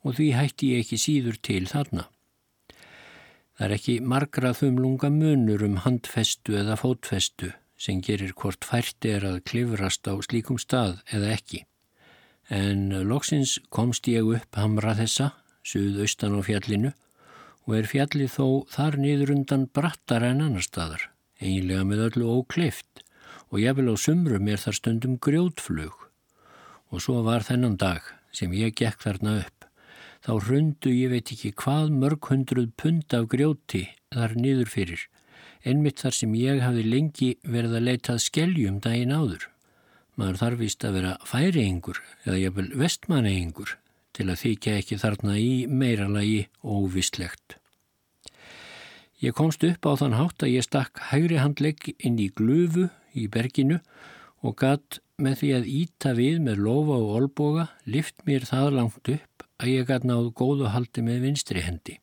og 0.05 0.17
því 0.19 0.29
hætti 0.37 0.73
ég 0.75 0.85
ekki 0.85 0.99
síður 1.01 1.39
til 1.45 1.65
þarna. 1.71 2.09
Það 3.61 3.67
er 3.67 3.73
ekki 3.77 3.95
margra 4.01 4.51
þumlunga 4.57 5.11
munur 5.13 5.61
um 5.67 5.75
handfestu 5.85 6.55
eða 6.57 6.79
fótfestu 6.81 7.51
sem 7.77 7.99
gerir 8.01 8.33
hvort 8.33 8.65
færti 8.65 9.11
er 9.13 9.27
að 9.29 9.43
klifrast 9.51 10.09
á 10.09 10.17
slíkum 10.25 10.57
stað 10.57 11.03
eða 11.13 11.35
ekki. 11.35 11.61
En 12.49 12.89
loksins 13.05 13.59
komst 13.69 14.09
ég 14.09 14.25
upp 14.25 14.57
hamra 14.57 14.95
þessa, 14.97 15.35
suðaustan 15.61 16.35
á 16.35 16.41
fjallinu, 16.49 16.95
og 17.69 17.77
er 17.83 17.91
fjallið 17.93 18.33
þó 18.33 18.47
þar 18.73 18.97
niður 19.05 19.35
undan 19.37 19.69
brattar 19.69 20.25
en 20.25 20.41
annar 20.47 20.65
staðar, 20.65 21.11
eiginlega 21.37 21.85
með 21.85 22.05
öllu 22.09 22.33
ókleift 22.41 23.05
og 23.53 23.61
jáfnvel 23.61 23.93
á 23.93 23.97
sumrum 24.01 24.49
er 24.49 24.65
þar 24.65 24.81
stundum 24.81 25.21
grjótflug. 25.21 26.09
Og 26.97 27.05
svo 27.05 27.21
var 27.29 27.45
þennan 27.45 27.77
dag 27.77 28.09
sem 28.33 28.57
ég 28.57 28.73
gekk 28.73 29.05
þarna 29.05 29.43
upp. 29.45 29.69
Þá 30.21 30.33
hrundu 30.45 30.91
ég 30.93 31.15
veit 31.15 31.31
ekki 31.33 31.55
hvað 31.57 31.95
mörg 31.97 32.27
hundruð 32.29 32.73
pund 32.77 33.15
af 33.17 33.29
grjóti 33.33 33.87
þar 34.13 34.35
niður 34.37 34.69
fyrir, 34.69 35.05
einmitt 35.65 36.03
þar 36.03 36.17
sem 36.19 36.35
ég 36.37 36.61
hafi 36.61 36.85
lengi 36.85 37.31
verið 37.41 37.79
að 37.79 37.87
leitað 37.87 38.21
skeljum 38.27 38.83
daginn 38.85 39.15
áður. 39.17 39.47
Maður 40.21 40.41
þarfist 40.43 40.85
að 40.85 40.97
vera 40.99 41.15
færiengur 41.25 42.03
eða 42.27 42.37
jafnvel 42.43 42.67
vestmaneingur 42.83 43.73
til 44.13 44.27
að 44.29 44.41
þykja 44.43 44.77
ekki 44.83 45.01
þarna 45.01 45.39
í 45.41 45.55
meira 45.73 46.11
lagi 46.13 46.43
óvistlegt. 46.61 47.57
Ég 49.25 49.37
komst 49.37 49.65
upp 49.65 49.89
á 49.89 49.93
þann 50.01 50.19
hátt 50.21 50.45
að 50.45 50.53
ég 50.53 50.69
stakk 50.69 51.01
hægri 51.09 51.41
handlegg 51.41 51.95
inn 51.97 52.21
í 52.21 52.29
glufu 52.29 52.91
í 53.17 53.25
berginu 53.33 53.81
og 54.45 54.61
gatt 54.61 55.01
með 55.21 55.41
því 55.41 55.51
að 55.57 55.73
íta 55.81 56.15
við 56.17 56.45
með 56.45 56.63
lofa 56.69 57.01
og 57.01 57.17
olboga 57.19 57.67
lift 57.89 58.21
mér 58.29 58.45
það 58.49 58.73
langt 58.77 59.13
upp 59.17 59.30
að 59.61 59.73
ég 59.75 59.89
gatt 59.89 60.07
náðu 60.09 60.33
góðu 60.37 60.71
haldi 60.75 61.05
með 61.05 61.27
vinstri 61.27 61.65
hendi. 61.65 62.01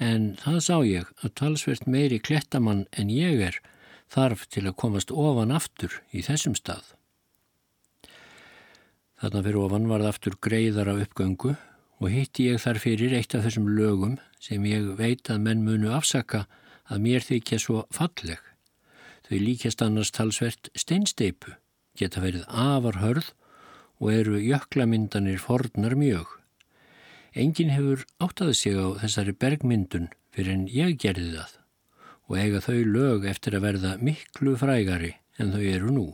en 0.00 0.30
það 0.40 0.60
sá 0.64 0.76
ég 0.88 1.08
að 1.20 1.34
talsvert 1.36 1.84
meiri 1.84 2.18
klettamann 2.24 2.86
en 2.96 3.10
ég 3.12 3.42
er 3.44 3.58
þarf 4.08 4.46
til 4.48 4.64
að 4.64 4.78
komast 4.80 5.12
ofan 5.12 5.52
aftur 5.52 6.00
í 6.10 6.22
þessum 6.24 6.56
stað. 6.56 6.94
Þarna 9.20 9.42
fyrir 9.44 9.60
ofan 9.60 9.90
var 9.90 10.00
það 10.00 10.14
aftur 10.14 10.38
greiðar 10.40 10.88
af 10.94 11.02
uppgöngu 11.04 11.52
og 12.00 12.08
hitti 12.08 12.48
ég 12.48 12.62
þar 12.62 12.80
fyrir 12.80 13.12
eitt 13.18 13.36
af 13.36 13.44
þessum 13.44 13.68
lögum 13.76 14.16
sem 14.40 14.64
ég 14.64 14.94
veit 14.96 15.28
að 15.28 15.44
menn 15.44 15.66
munu 15.66 15.92
afsaka 15.92 16.46
að 16.88 17.04
mér 17.04 17.26
þykja 17.26 17.60
svo 17.60 17.84
falleg. 17.92 18.40
Þau 19.28 19.36
líkjast 19.44 19.84
annars 19.84 20.10
talsvert 20.16 20.72
steinsteipu, 20.74 21.52
geta 21.94 22.24
verið 22.24 22.48
afarhörð 22.48 23.34
og 24.00 24.12
eru 24.16 24.40
jöklamyndanir 24.40 25.38
fornar 25.38 25.94
mjög. 25.94 26.39
Engin 27.30 27.70
hefur 27.70 28.02
áttaði 28.18 28.54
sig 28.58 28.74
á 28.74 28.90
þessari 28.98 29.32
bergmyndun 29.38 30.08
fyrir 30.34 30.54
en 30.56 30.64
ég 30.66 30.96
gerði 30.98 31.36
það 31.36 31.52
og 32.30 32.38
eiga 32.38 32.62
þau 32.62 32.78
lög 32.86 33.26
eftir 33.30 33.54
að 33.54 33.64
verða 33.66 33.92
miklu 34.02 34.56
frægari 34.58 35.12
en 35.38 35.52
þau 35.54 35.62
eru 35.62 35.92
nú. 35.94 36.06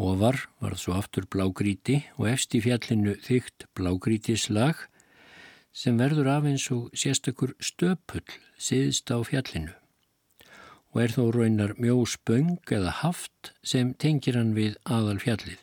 Ofar 0.00 0.38
var 0.60 0.78
svo 0.80 0.94
aftur 0.96 1.26
blágríti 1.28 1.98
og 2.16 2.30
efst 2.30 2.56
í 2.56 2.62
fjallinu 2.64 3.18
þygt 3.20 3.66
blágrítislag 3.76 4.86
sem 5.76 6.00
verður 6.00 6.32
af 6.38 6.48
eins 6.48 6.64
og 6.72 6.88
sérstakur 6.96 7.52
stöpull 7.60 8.24
siðst 8.56 9.12
á 9.12 9.20
fjallinu 9.20 9.76
og 10.90 11.02
er 11.04 11.12
þó 11.12 11.28
raunar 11.36 11.76
mjó 11.76 12.00
spöng 12.08 12.56
eða 12.72 12.96
haft 13.04 13.52
sem 13.62 13.92
tengir 13.94 14.40
hann 14.40 14.56
við 14.56 14.80
aðal 14.88 15.20
fjallið. 15.22 15.60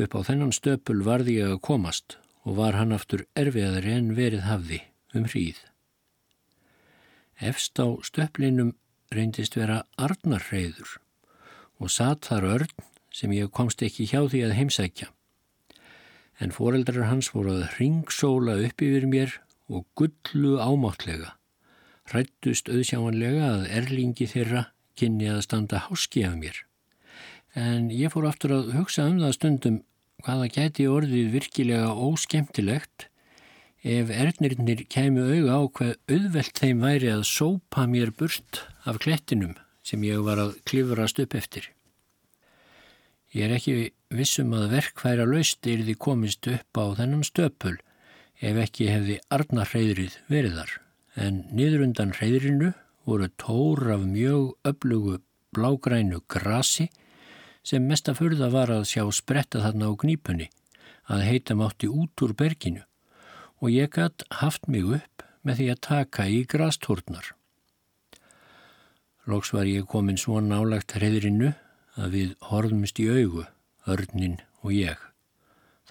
Upp 0.00 0.16
á 0.16 0.20
þennan 0.26 0.56
stöpull 0.56 1.04
varði 1.04 1.36
ég 1.38 1.52
að 1.52 1.62
komast 1.68 2.16
og 2.42 2.56
var 2.58 2.78
hann 2.78 2.94
aftur 2.94 3.24
erfiðar 3.38 3.86
en 3.86 4.14
verið 4.18 4.46
hafði 4.48 4.80
um 5.14 5.26
hríð. 5.28 5.58
Efst 7.42 7.78
á 7.78 7.86
stöplinum 8.06 8.74
reyndist 9.12 9.56
vera 9.58 9.82
arnarreiður 10.00 10.98
og 11.82 11.90
satt 11.90 12.28
þar 12.30 12.48
örn 12.56 12.74
sem 13.12 13.32
ég 13.34 13.52
komst 13.52 13.82
ekki 13.84 14.06
hjá 14.08 14.22
því 14.30 14.42
að 14.46 14.56
heimsækja. 14.58 15.08
En 16.40 16.54
foreldrar 16.54 17.10
hans 17.10 17.30
voru 17.34 17.58
að 17.58 17.78
ringsóla 17.78 18.56
upp 18.66 18.82
yfir 18.82 19.06
mér 19.06 19.36
og 19.68 19.86
gullu 19.98 20.56
ámáttlega. 20.58 21.36
Rættust 22.12 22.70
auðsjámanlega 22.72 23.48
að 23.52 23.68
erlingi 23.78 24.26
þeirra 24.26 24.66
kynni 24.98 25.28
að 25.30 25.44
standa 25.46 25.84
háski 25.86 26.24
af 26.26 26.34
mér. 26.40 26.56
En 27.54 27.90
ég 27.92 28.12
fór 28.12 28.26
aftur 28.30 28.54
að 28.56 28.72
hugsa 28.78 29.06
um 29.10 29.20
það 29.20 29.36
stundum 29.36 29.78
hvaða 30.22 30.48
gæti 30.54 30.86
orðið 30.90 31.32
virkilega 31.36 31.90
óskemtilegt 31.92 33.08
ef 33.82 34.10
ernirnir 34.14 34.84
kæmu 34.86 35.24
auga 35.26 35.58
á 35.58 35.60
hvað 35.76 35.94
auðvelt 36.14 36.58
þeim 36.62 36.82
væri 36.86 37.10
að 37.10 37.24
sópa 37.26 37.86
mér 37.90 38.12
burt 38.14 38.62
af 38.86 39.00
klettinum 39.02 39.56
sem 39.82 40.02
ég 40.06 40.22
var 40.22 40.38
að 40.38 40.58
klifrast 40.68 41.18
upp 41.22 41.34
eftir. 41.34 41.66
Ég 43.34 43.48
er 43.48 43.56
ekki 43.56 43.74
vissum 44.12 44.52
að 44.54 44.70
verkfæra 44.76 45.26
laust 45.26 45.66
er 45.66 45.82
því 45.82 45.96
komist 45.98 46.46
upp 46.46 46.78
á 46.78 46.84
þennan 47.00 47.26
stöpul 47.26 47.74
ef 48.42 48.58
ekki 48.66 48.90
hefði 48.92 49.18
arnarhreidrið 49.34 50.18
verið 50.30 50.58
þar. 50.60 50.72
En 51.16 51.44
niður 51.50 51.86
undan 51.88 52.14
hreidrinu 52.16 52.72
voru 53.08 53.28
tór 53.40 53.88
af 53.96 54.04
mjög 54.06 54.52
öflugu 54.68 55.18
blágrænu 55.52 56.22
grasi 56.30 56.88
sem 57.62 57.86
mesta 57.86 58.14
förða 58.14 58.50
var 58.52 58.70
að 58.70 58.88
sjá 58.90 59.04
spretta 59.12 59.62
þarna 59.62 59.90
á 59.90 59.92
gnípunni 59.98 60.48
að 61.12 61.26
heita 61.28 61.54
mátti 61.58 61.90
út 61.90 62.24
úr 62.24 62.34
berginu 62.34 62.82
og 63.62 63.70
ég 63.70 63.92
gætt 63.94 64.26
haft 64.42 64.66
mig 64.68 64.84
upp 64.98 65.26
með 65.42 65.58
því 65.60 65.68
að 65.72 65.82
taka 65.86 66.26
í 66.26 66.42
grastórnar. 66.46 67.32
Lóks 69.26 69.52
var 69.54 69.68
ég 69.70 69.86
komin 69.86 70.18
svo 70.18 70.40
nálagt 70.42 70.96
hreidrinu 70.98 71.52
að 71.94 72.14
við 72.16 72.30
horfumst 72.48 72.98
í 73.02 73.06
augu, 73.10 73.44
örnin 73.86 74.40
og 74.62 74.74
ég. 74.74 74.98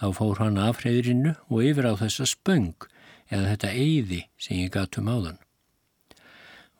Þá 0.01 0.07
fór 0.17 0.41
hann 0.41 0.57
af 0.57 0.81
hreðrinu 0.81 1.35
og 1.47 1.63
yfir 1.63 1.87
á 1.87 1.93
þessa 1.99 2.25
spöng 2.25 2.73
eða 3.29 3.53
þetta 3.53 3.71
eyði 3.71 4.21
sem 4.41 4.63
ég 4.63 4.73
gatum 4.73 5.11
á 5.11 5.15
þann. 5.27 5.39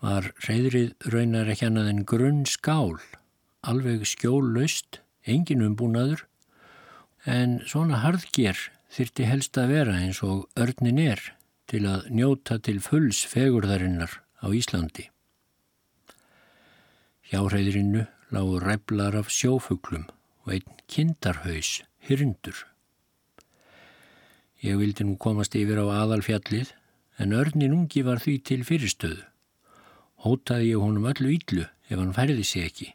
Var 0.01 0.31
hreðrið 0.41 1.11
raunar 1.13 1.51
ekki 1.53 1.67
annað 1.67 1.91
en 1.91 2.05
grunn 2.09 2.41
skál, 2.49 2.97
alveg 3.61 4.05
skjóllaust, 4.09 5.01
engin 5.29 5.61
umbúnaður, 5.65 6.25
en 7.29 7.59
svona 7.69 8.01
harðger 8.01 8.57
þyrti 8.91 9.27
helst 9.29 9.57
að 9.61 9.73
vera 9.75 9.97
eins 10.01 10.21
og 10.25 10.47
örnin 10.57 10.99
er 11.01 11.21
til 11.69 11.85
að 11.87 12.09
njóta 12.09 12.57
til 12.59 12.79
fulls 12.81 13.21
fegurðarinnar 13.29 14.17
á 14.41 14.47
Íslandi. 14.49 15.07
Hjá 17.29 17.39
hreðrinu 17.45 18.07
lágu 18.33 18.59
ræflar 18.59 19.15
af 19.21 19.29
sjófuglum 19.31 20.07
og 20.43 20.53
einn 20.57 20.79
kindarhaus, 20.89 21.83
hyrndur. 22.01 22.65
Ég 24.61 24.77
vildi 24.81 25.05
nú 25.05 25.15
komast 25.21 25.55
yfir 25.57 25.79
á 25.79 25.85
aðalfjallið 26.01 26.73
en 27.21 27.37
örnin 27.37 27.77
ungi 27.77 28.01
var 28.05 28.19
því 28.21 28.39
til 28.49 28.65
fyrirstöðu. 28.65 29.21
Hótaði 30.25 30.73
ég 30.73 30.81
honum 30.81 31.07
öllu 31.13 31.31
íllu 31.37 31.67
ef 31.89 31.95
hann 31.97 32.17
færði 32.17 32.43
sig 32.45 32.65
ekki 32.67 32.89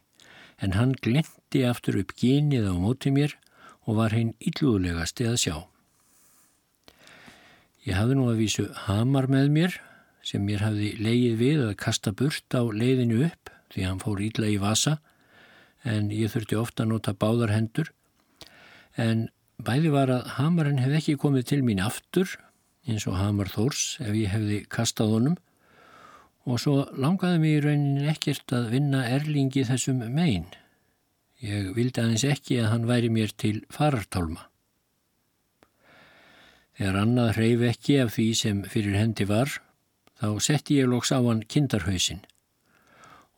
en 0.61 0.73
hann 0.77 0.93
glendi 1.01 1.63
aftur 1.67 1.99
upp 2.01 2.13
genið 2.17 2.69
á 2.69 2.75
móti 2.77 3.13
mér 3.13 3.35
og 3.87 3.99
var 3.99 4.15
hinn 4.15 4.33
ílluðulegasti 4.43 5.27
að 5.29 5.41
sjá. 5.43 5.55
Ég 7.87 7.95
hafði 7.95 8.17
nú 8.19 8.25
að 8.31 8.41
vísu 8.41 8.65
hamar 8.87 9.29
með 9.31 9.51
mér 9.53 9.77
sem 10.27 10.43
mér 10.43 10.65
hafði 10.65 10.89
leið 10.99 11.37
við 11.39 11.61
að 11.69 11.77
kasta 11.79 12.11
burt 12.11 12.57
á 12.57 12.61
leiðinu 12.67 13.21
upp 13.29 13.51
því 13.71 13.85
hann 13.87 14.01
fór 14.01 14.23
ílla 14.23 14.49
í 14.51 14.57
vasa 14.59 14.97
en 15.87 16.09
ég 16.11 16.33
þurfti 16.33 16.59
ofta 16.59 16.83
að 16.83 16.91
nota 16.91 17.13
báðar 17.15 17.53
hendur 17.55 17.93
en 18.99 19.27
bæði 19.63 19.93
var 19.93 20.11
að 20.11 20.33
hamarinn 20.35 20.81
hef 20.81 20.97
ekki 20.99 21.15
komið 21.21 21.47
til 21.53 21.61
mín 21.63 21.83
aftur 21.83 22.33
eins 22.87 23.07
og 23.07 23.17
hamar 23.19 23.51
þórs 23.53 24.01
ef 24.03 24.13
ég 24.15 24.33
hefði 24.33 24.59
kastað 24.71 25.13
honum 25.15 25.37
og 26.47 26.61
svo 26.63 26.85
langaði 26.95 27.41
mér 27.43 27.57
í 27.57 27.63
raunin 27.65 28.09
ekkert 28.13 28.53
að 28.55 28.69
vinna 28.77 29.03
erlingi 29.11 29.65
þessum 29.67 29.99
megin. 30.15 30.47
Ég 31.43 31.73
vildi 31.75 32.01
aðeins 32.01 32.23
ekki 32.25 32.61
að 32.61 32.71
hann 32.71 32.87
væri 32.89 33.09
mér 33.13 33.33
til 33.35 33.59
farartálma. 33.73 34.47
Þegar 36.77 36.99
annað 37.01 37.33
hreyf 37.35 37.65
ekki 37.71 37.99
af 38.03 38.13
því 38.15 38.27
sem 38.37 38.63
fyrir 38.71 38.95
hendi 38.97 39.27
var, 39.27 39.51
þá 40.21 40.39
setti 40.47 40.79
ég 40.79 40.89
loks 40.89 41.11
á 41.11 41.19
hann 41.19 41.43
kindarhausin 41.43 42.23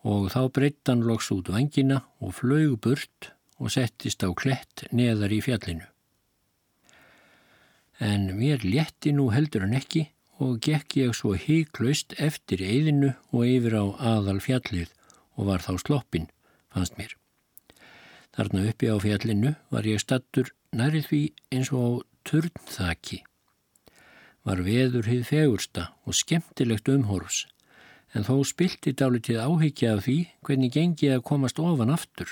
og 0.08 0.30
þá 0.32 0.42
breytt 0.56 0.88
hann 0.88 1.04
loks 1.04 1.28
út 1.36 1.50
vangina 1.52 2.04
og 2.24 2.38
flög 2.38 2.78
burt 2.84 3.34
og 3.60 3.74
settist 3.74 4.24
á 4.24 4.32
klett 4.32 4.86
neðar 4.96 5.34
í 5.36 5.42
fjallinu. 5.44 5.88
En 8.00 8.30
mér 8.38 8.64
létti 8.64 9.12
nú 9.12 9.28
heldur 9.34 9.66
hann 9.66 9.76
ekki 9.76 10.06
og 10.40 10.60
gekk 10.64 10.96
ég 11.02 11.16
svo 11.18 11.34
híklaust 11.36 12.16
eftir 12.18 12.64
eðinu 12.64 13.12
og 13.36 13.44
yfir 13.44 13.76
á 13.76 13.86
aðal 14.16 14.40
fjallið 14.44 14.94
og 15.36 15.50
var 15.52 15.64
þá 15.64 15.74
sloppin, 15.84 16.30
fannst 16.72 16.96
mér. 17.00 17.16
Þarna 18.36 18.70
uppi 18.72 18.88
á 18.88 18.96
fjallinu 19.04 19.56
var 19.74 19.88
ég 19.88 20.00
stattur 20.00 20.54
nærið 20.72 21.08
því 21.10 21.22
eins 21.52 21.72
og 21.76 21.84
á 21.84 21.90
törnþaki. 22.30 23.24
Var 24.48 24.62
veður 24.64 25.10
hið 25.12 25.26
fegursta 25.28 25.90
og 26.08 26.16
skemmtilegt 26.16 26.88
umhorfs 26.92 27.46
en 28.16 28.26
þó 28.26 28.40
spilti 28.48 28.94
dálitið 28.98 29.42
áhyggja 29.44 29.96
af 29.98 30.06
því 30.08 30.18
hvernig 30.46 30.74
gengi 30.74 31.12
að 31.14 31.26
komast 31.28 31.60
ofan 31.62 31.92
aftur, 31.94 32.32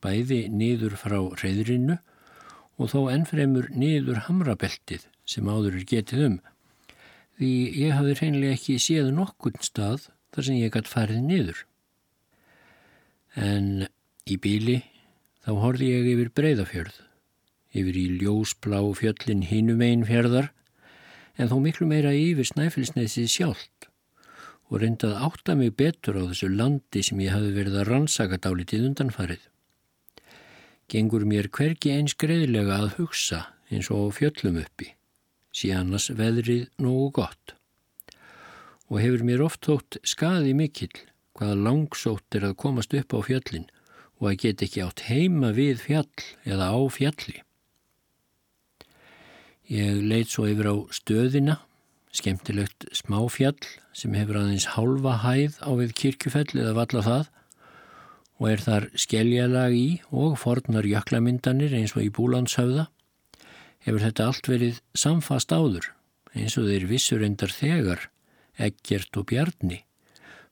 bæði 0.00 0.46
niður 0.48 0.96
frá 0.96 1.18
reyðrinu 1.42 1.98
og 2.80 2.92
þó 2.92 3.10
ennfremur 3.12 3.68
niður 3.74 4.22
hamrabeltið 4.28 5.04
sem 5.28 5.50
áður 5.50 5.76
er 5.80 5.88
getið 5.90 6.24
um, 6.28 6.38
því 7.40 7.50
ég 7.86 7.94
hafði 7.96 8.14
reynilega 8.18 8.56
ekki 8.58 8.74
séð 8.76 9.06
nokkurn 9.16 9.62
stað 9.64 10.10
þar 10.34 10.46
sem 10.46 10.58
ég 10.60 10.74
gætt 10.74 10.90
farið 10.90 11.22
niður. 11.24 11.62
En 13.40 13.86
í 14.28 14.36
bíli 14.36 14.82
þá 15.46 15.54
horfi 15.62 15.88
ég 15.88 16.08
yfir 16.12 16.32
breyðafjörð, 16.36 16.98
yfir 17.72 17.96
í 17.96 18.06
ljósblá 18.20 18.82
fjöllin 18.98 19.46
hinum 19.48 19.80
einn 19.86 20.04
fjörðar, 20.04 20.50
en 21.40 21.48
þó 21.48 21.56
miklu 21.64 21.88
meira 21.88 22.12
yfir 22.12 22.50
snæfilsneðsið 22.50 23.30
sjálft 23.32 23.88
og 24.70 24.82
reyndað 24.84 25.16
átta 25.26 25.56
mig 25.58 25.72
betur 25.80 26.20
á 26.20 26.28
þessu 26.28 26.50
landi 26.52 27.00
sem 27.02 27.24
ég 27.24 27.32
hafi 27.34 27.54
verið 27.56 27.80
að 27.80 27.88
rannsaka 27.88 28.38
dálitið 28.38 28.84
undanfarið. 28.90 29.40
Gengur 30.92 31.24
mér 31.26 31.48
hverki 31.50 31.94
eins 31.96 32.14
greiðlega 32.18 32.76
að 32.84 32.94
hugsa 33.00 33.40
eins 33.70 33.88
og 33.94 34.12
fjöllum 34.18 34.60
uppi, 34.60 34.92
síðannars 35.56 36.10
veðrið 36.16 36.68
nógu 36.82 37.10
gott. 37.20 37.54
Og 38.90 39.00
hefur 39.02 39.24
mér 39.26 39.44
oft 39.46 39.66
þótt 39.66 40.00
skaði 40.06 40.54
mikill 40.58 40.94
hvaða 41.38 41.58
langsótt 41.66 42.36
er 42.36 42.48
að 42.50 42.58
komast 42.64 42.94
upp 42.96 43.14
á 43.14 43.20
fjöllin 43.26 43.68
og 44.20 44.32
að 44.32 44.40
get 44.44 44.64
ekki 44.66 44.84
átt 44.84 45.06
heima 45.08 45.54
við 45.56 45.80
fjall 45.86 46.24
eða 46.44 46.72
á 46.74 46.80
fjalli. 46.92 47.40
Ég 49.70 50.00
leitt 50.02 50.32
svo 50.32 50.48
yfir 50.50 50.68
á 50.70 50.76
stöðina 50.90 51.60
skemmtilegt 52.16 52.88
smáfjall 52.96 53.58
sem 53.94 54.14
hefur 54.18 54.40
aðeins 54.40 54.72
hálfa 54.74 55.20
hæð 55.22 55.60
á 55.62 55.70
við 55.78 55.94
kirkjufell 56.00 56.48
eða 56.56 56.74
valla 56.78 57.04
það 57.06 57.28
og 58.40 58.48
er 58.50 58.64
þar 58.64 58.86
skelljalag 58.98 59.76
í 59.76 59.88
og 60.10 60.38
fornar 60.40 60.88
jöklamyndanir 60.88 61.74
eins 61.76 61.92
og 61.96 62.06
í 62.06 62.12
búlandshauða, 62.16 62.88
hefur 63.86 64.04
þetta 64.04 64.26
allt 64.28 64.50
verið 64.50 64.80
samfast 64.94 65.52
áður 65.52 65.92
eins 66.34 66.56
og 66.60 66.68
þeir 66.70 66.86
vissur 66.90 67.24
endar 67.26 67.52
þegar, 67.54 68.08
ekkert 68.60 69.16
og 69.18 69.26
bjarni, 69.30 69.82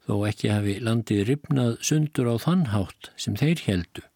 þó 0.07 0.25
ekki 0.27 0.51
hafi 0.51 0.79
landið 0.83 1.25
ripnað 1.29 1.75
sundur 1.85 2.33
á 2.33 2.35
þannhátt 2.43 3.13
sem 3.21 3.37
þeir 3.39 3.67
heldu 3.67 4.09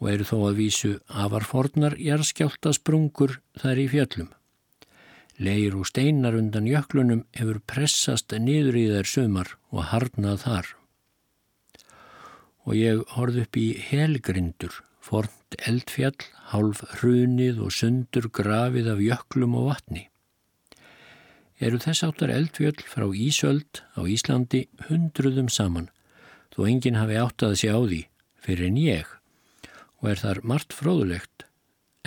og 0.00 0.08
eru 0.08 0.24
þó 0.24 0.36
að 0.48 0.58
vísu 0.58 0.90
afarfornar 1.22 1.96
jarðskjálta 2.00 2.72
sprungur 2.72 3.36
þar 3.60 3.80
í 3.82 3.86
fjöllum. 3.92 4.30
Leir 5.40 5.76
og 5.76 5.88
steinar 5.88 6.36
undan 6.36 6.68
jöklunum 6.68 7.26
hefur 7.36 7.60
pressast 7.68 8.32
niður 8.32 8.78
í 8.80 8.86
þær 8.90 9.08
sumar 9.08 9.52
og 9.72 9.90
harnað 9.92 10.42
þar. 10.44 10.70
Og 12.64 12.76
ég 12.76 13.04
horfði 13.12 13.44
upp 13.44 13.60
í 13.60 13.68
helgrindur, 13.90 14.72
fornt 15.00 15.56
eldfjall, 15.66 16.18
hálf 16.52 16.82
hrunið 17.00 17.60
og 17.64 17.74
sundur 17.74 18.28
grafið 18.32 18.90
af 18.92 19.02
jöklum 19.04 19.56
og 19.58 19.70
vatni. 19.70 20.06
Eru 21.60 21.80
þess 21.80 22.04
áttar 22.06 22.32
eldfjöll 22.32 22.78
frá 22.88 23.06
Ísöld 23.12 23.82
á 23.96 24.00
Íslandi 24.04 24.66
hundruðum 24.88 25.50
saman, 25.52 25.90
þó 26.52 26.64
enginn 26.68 27.00
hafi 27.00 27.18
áttað 27.20 27.58
sig 27.60 27.72
á 27.72 27.80
því 27.80 28.02
fyrir 28.40 28.70
en 28.70 28.80
ég 28.80 29.16
og 30.00 30.08
er 30.08 30.20
þar 30.22 30.40
margt 30.48 30.72
fróðulegt, 30.72 31.44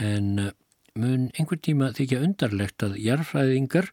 en 0.01 0.39
eh, 0.41 0.53
mun 0.97 1.29
einhver 1.37 1.59
tíma 1.61 1.91
þykja 1.93 2.21
undarlegt 2.25 2.85
að 2.85 2.97
jarfræðingar 3.01 3.91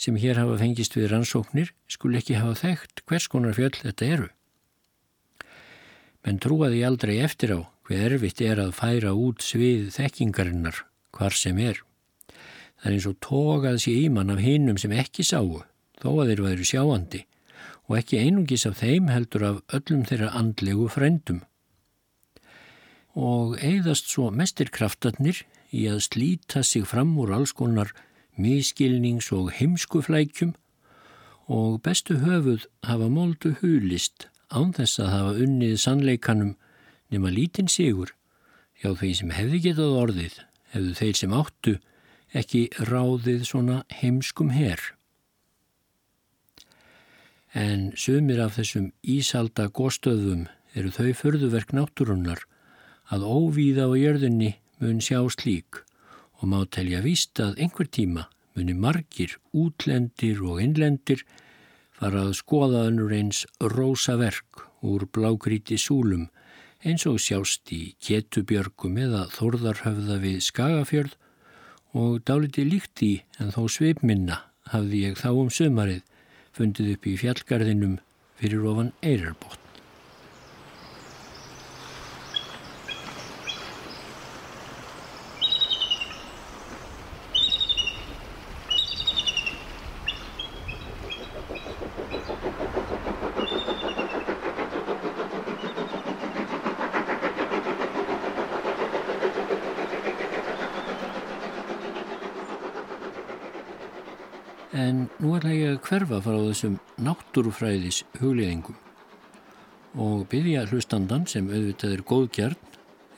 sem 0.00 0.16
hér 0.18 0.38
hafa 0.40 0.56
fengist 0.60 0.96
við 0.96 1.10
rannsóknir 1.12 1.72
skul 1.90 2.14
ekki 2.18 2.38
hafa 2.38 2.56
þekkt 2.58 3.02
hvers 3.06 3.26
konar 3.30 3.56
fjöll 3.58 3.74
þetta 3.76 4.08
eru 4.14 4.28
menn 6.24 6.40
trúaði 6.42 6.80
aldrei 6.86 7.18
eftir 7.24 7.54
á 7.56 7.60
hver 7.90 8.12
erfitt 8.14 8.38
er 8.46 8.60
að 8.62 8.76
færa 8.78 9.10
út 9.18 9.42
svið 9.42 9.88
þekkingarinnar 9.96 10.76
hvar 11.10 11.34
sem 11.34 11.56
er. 11.58 11.80
Það 12.78 12.86
er 12.86 12.94
eins 12.94 13.06
og 13.10 13.16
tókað 13.26 13.78
sér 13.82 13.96
ímann 14.04 14.30
af 14.30 14.42
hinnum 14.44 14.78
sem 14.78 14.94
ekki 14.94 15.26
sáu, 15.26 15.64
þó 15.98 16.10
að 16.22 16.30
þeir 16.30 16.42
væri 16.44 16.68
sjáandi, 16.70 17.20
og 17.90 17.96
ekki 17.98 18.20
einungis 18.22 18.68
af 18.70 18.78
þeim 18.78 19.10
heldur 19.10 19.46
af 19.48 19.58
öllum 19.74 20.06
þeirra 20.06 20.30
andlegu 20.38 20.86
frendum. 20.94 21.42
Og 23.18 23.58
eigðast 23.58 24.06
svo 24.14 24.30
mestir 24.30 24.70
kraftatnir 24.70 25.42
í 25.74 25.88
að 25.90 26.04
slíta 26.06 26.62
sig 26.62 26.86
fram 26.86 27.16
úr 27.18 27.34
alls 27.34 27.50
konar 27.50 27.90
miskilnings- 28.38 29.32
og 29.34 29.50
heimskuflækjum 29.58 30.54
og 31.50 31.82
bestu 31.82 32.22
höfuð 32.22 32.70
hafa 32.86 33.10
moldu 33.10 33.56
hulist 33.58 34.28
án 34.54 34.70
þess 34.78 35.02
að 35.02 35.14
hafa 35.16 35.38
unnið 35.42 35.78
sannleikanum 35.82 36.54
nema 37.10 37.32
lítinn 37.34 37.70
sigur 37.70 38.14
hjá 38.80 38.94
þeir 38.96 39.16
sem 39.18 39.34
hefði 39.34 39.60
getað 39.68 39.98
orðið 40.04 40.38
hefðu 40.74 40.94
þeir 41.00 41.18
sem 41.20 41.36
áttu 41.36 41.76
ekki 42.40 42.62
ráðið 42.86 43.44
svona 43.48 43.82
heimskum 44.00 44.52
herr. 44.54 44.80
En 47.50 47.90
sumir 47.98 48.38
af 48.44 48.54
þessum 48.58 48.92
ísalda 49.02 49.66
góstöðum 49.74 50.46
eru 50.78 50.92
þau 50.94 51.10
förðuverk 51.18 51.74
náttúrunnar 51.74 52.44
að 53.10 53.26
óvíða 53.26 53.90
á 53.90 53.92
jörðinni 53.98 54.52
mun 54.78 55.00
sjá 55.02 55.18
slík 55.34 55.82
og 56.38 56.46
má 56.52 56.60
telja 56.70 57.02
víst 57.02 57.42
að 57.42 57.58
einhver 57.58 57.90
tíma 57.90 58.28
muni 58.54 58.74
margir 58.74 59.34
útlendir 59.50 60.38
og 60.46 60.62
innlendir 60.62 61.24
fara 61.98 62.22
að 62.28 62.36
skoða 62.38 62.86
önnur 62.88 63.12
eins 63.16 63.42
rósaverk 63.60 64.62
úr 64.86 65.08
blágríti 65.10 65.76
súlum 65.78 66.28
eins 66.80 67.04
og 67.08 67.18
sjást 67.20 67.68
í 67.76 67.80
Ketubjörgum 68.00 68.96
eða 69.04 69.26
Þórðarhöfða 69.34 70.16
við 70.22 70.38
Skagafjörð 70.46 71.16
og 72.00 72.20
dáliti 72.24 72.64
líkt 72.64 73.04
í 73.04 73.12
en 73.42 73.52
þó 73.52 73.66
sveipminna 73.76 74.40
hafði 74.72 75.04
ég 75.08 75.20
þá 75.20 75.30
um 75.34 75.50
sömarið 75.52 76.04
fundið 76.56 76.94
upp 76.96 77.10
í 77.10 77.16
fjallgarðinum 77.20 77.98
fyrir 78.40 78.70
ofan 78.72 78.94
Eirarbótt. 79.04 79.60
En 104.80 105.08
nú 105.18 105.34
ætla 105.36 105.50
ég 105.50 105.74
að 105.74 105.80
hverfa 105.88 106.18
frá 106.24 106.39
þessum 106.50 106.76
náttúrufræðis 107.00 108.02
hugleðingum 108.20 108.76
og 110.00 110.26
byggja 110.30 110.66
hlustandan 110.70 111.26
sem 111.30 111.48
auðvitað 111.50 111.96
er 111.96 112.04
góðgjarn 112.06 112.68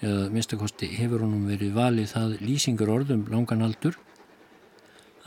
eða 0.03 0.31
minnstakosti 0.33 0.89
hefur 0.97 1.27
honum 1.27 1.45
verið 1.51 1.75
valið 1.77 2.09
það 2.15 2.39
lýsingur 2.43 2.91
orðum 2.91 3.27
langan 3.31 3.67
aldur 3.67 3.99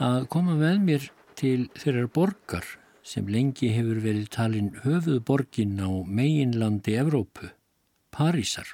að 0.02 0.26
koma 0.32 0.56
með 0.58 0.82
mér 0.88 1.06
til 1.38 1.68
þeirrar 1.76 2.10
borgar 2.12 2.66
sem 3.06 3.28
lengi 3.30 3.70
hefur 3.72 4.00
verið 4.02 4.30
talin 4.34 4.72
höfuð 4.82 5.20
borgin 5.24 5.78
á 5.78 5.88
meginlandi 6.04 6.96
Evrópu, 6.98 7.52
Parísar. 8.10 8.66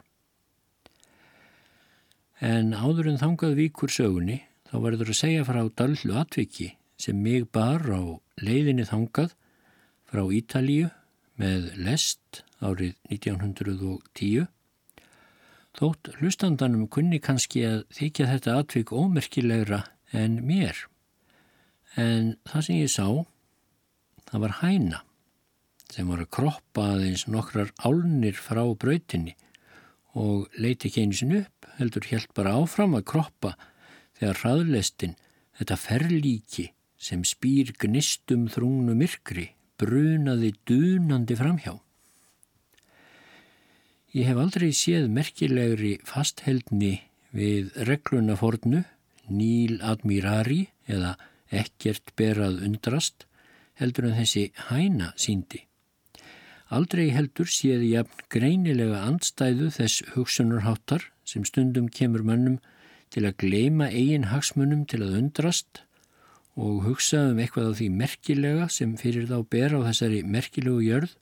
En 2.40 2.72
áður 2.72 3.12
en 3.12 3.20
þangað 3.20 3.58
víkur 3.60 3.92
sögunni 3.92 4.40
þá 4.70 4.76
verður 4.86 5.12
að 5.12 5.20
segja 5.20 5.44
frá 5.46 5.60
dallu 5.68 6.16
atviki 6.18 6.72
sem 7.02 7.18
mig 7.18 7.48
bar 7.50 7.82
á 7.90 8.02
leiðinni 8.38 8.86
þangað 8.86 9.34
frá 10.06 10.22
Ítalíu 10.30 10.90
með 11.40 11.72
lest 11.82 12.42
árið 12.62 12.94
1910 13.10 14.46
þótt 15.78 16.12
hlustandanum 16.20 16.86
kunni 16.92 17.18
kannski 17.22 17.64
að 17.66 17.84
þykja 17.96 18.28
þetta 18.34 18.56
atvik 18.60 18.92
ómerkilegra 18.92 19.80
en 20.12 20.42
mér. 20.46 20.76
En 21.96 22.36
það 22.48 22.66
sem 22.66 22.82
ég 22.82 22.92
sá 22.92 23.06
það 24.28 24.44
var 24.44 24.58
hæna 24.60 25.00
sem 25.92 26.08
var 26.08 26.22
að 26.22 26.30
kroppa 26.32 26.86
aðeins 26.94 27.26
nokkrar 27.28 27.72
álnir 27.84 28.36
frá 28.38 28.62
brautinni 28.64 29.34
og 30.16 30.48
leiti 30.60 30.88
ekki 30.88 31.04
einu 31.04 31.16
sin 31.16 31.34
upp 31.40 31.68
heldur 31.78 32.06
helt 32.12 32.32
bara 32.36 32.54
áfram 32.60 32.96
að 32.96 33.08
kroppa 33.12 33.56
þegar 34.20 34.40
hraðlestin 34.44 35.18
þetta 35.58 35.80
ferlíki 35.80 36.70
sem 37.02 37.24
spýr 37.26 37.72
gnistum 37.82 38.46
þrungnu 38.52 38.94
myrkri 38.98 39.48
brunaði 39.82 40.52
dunandi 40.68 41.36
framhjá. 41.38 41.74
Ég 44.12 44.28
hef 44.28 44.38
aldrei 44.38 44.70
séð 44.76 45.08
merkilegri 45.10 45.96
fastheldni 46.06 46.94
við 47.32 47.72
regluna 47.88 48.36
fornu, 48.38 48.84
Níl 49.32 49.78
Admirari 49.86 50.66
eða 50.90 51.14
ekkert 51.48 52.12
berað 52.18 52.60
undrast, 52.66 53.26
heldur 53.78 54.10
en 54.10 54.18
þessi 54.18 54.50
hæna 54.68 55.12
síndi. 55.16 55.62
Aldrei 56.72 57.10
heldur 57.12 57.48
séð 57.48 57.84
jafn 57.88 58.26
greinilega 58.32 59.02
andstæðu 59.06 59.70
þess 59.74 60.04
hugsunarháttar 60.14 61.08
sem 61.28 61.44
stundum 61.48 61.88
kemur 61.88 62.24
mönnum 62.26 62.58
til 63.12 63.24
að 63.28 63.38
gleima 63.44 63.88
eigin 63.92 64.28
hagsmunum 64.30 64.84
til 64.88 65.02
að 65.04 65.16
undrast 65.20 65.82
og 66.56 66.82
hugsa 66.84 67.30
um 67.30 67.40
eitthvað 67.40 67.72
á 67.72 67.76
því 67.78 67.88
merkilega 67.96 68.68
sem 68.68 68.96
fyrir 69.00 69.28
þá 69.30 69.38
ber 69.48 69.76
á 69.76 69.80
þessari 69.88 70.20
merkilegu 70.24 70.82
jörð. 70.84 71.14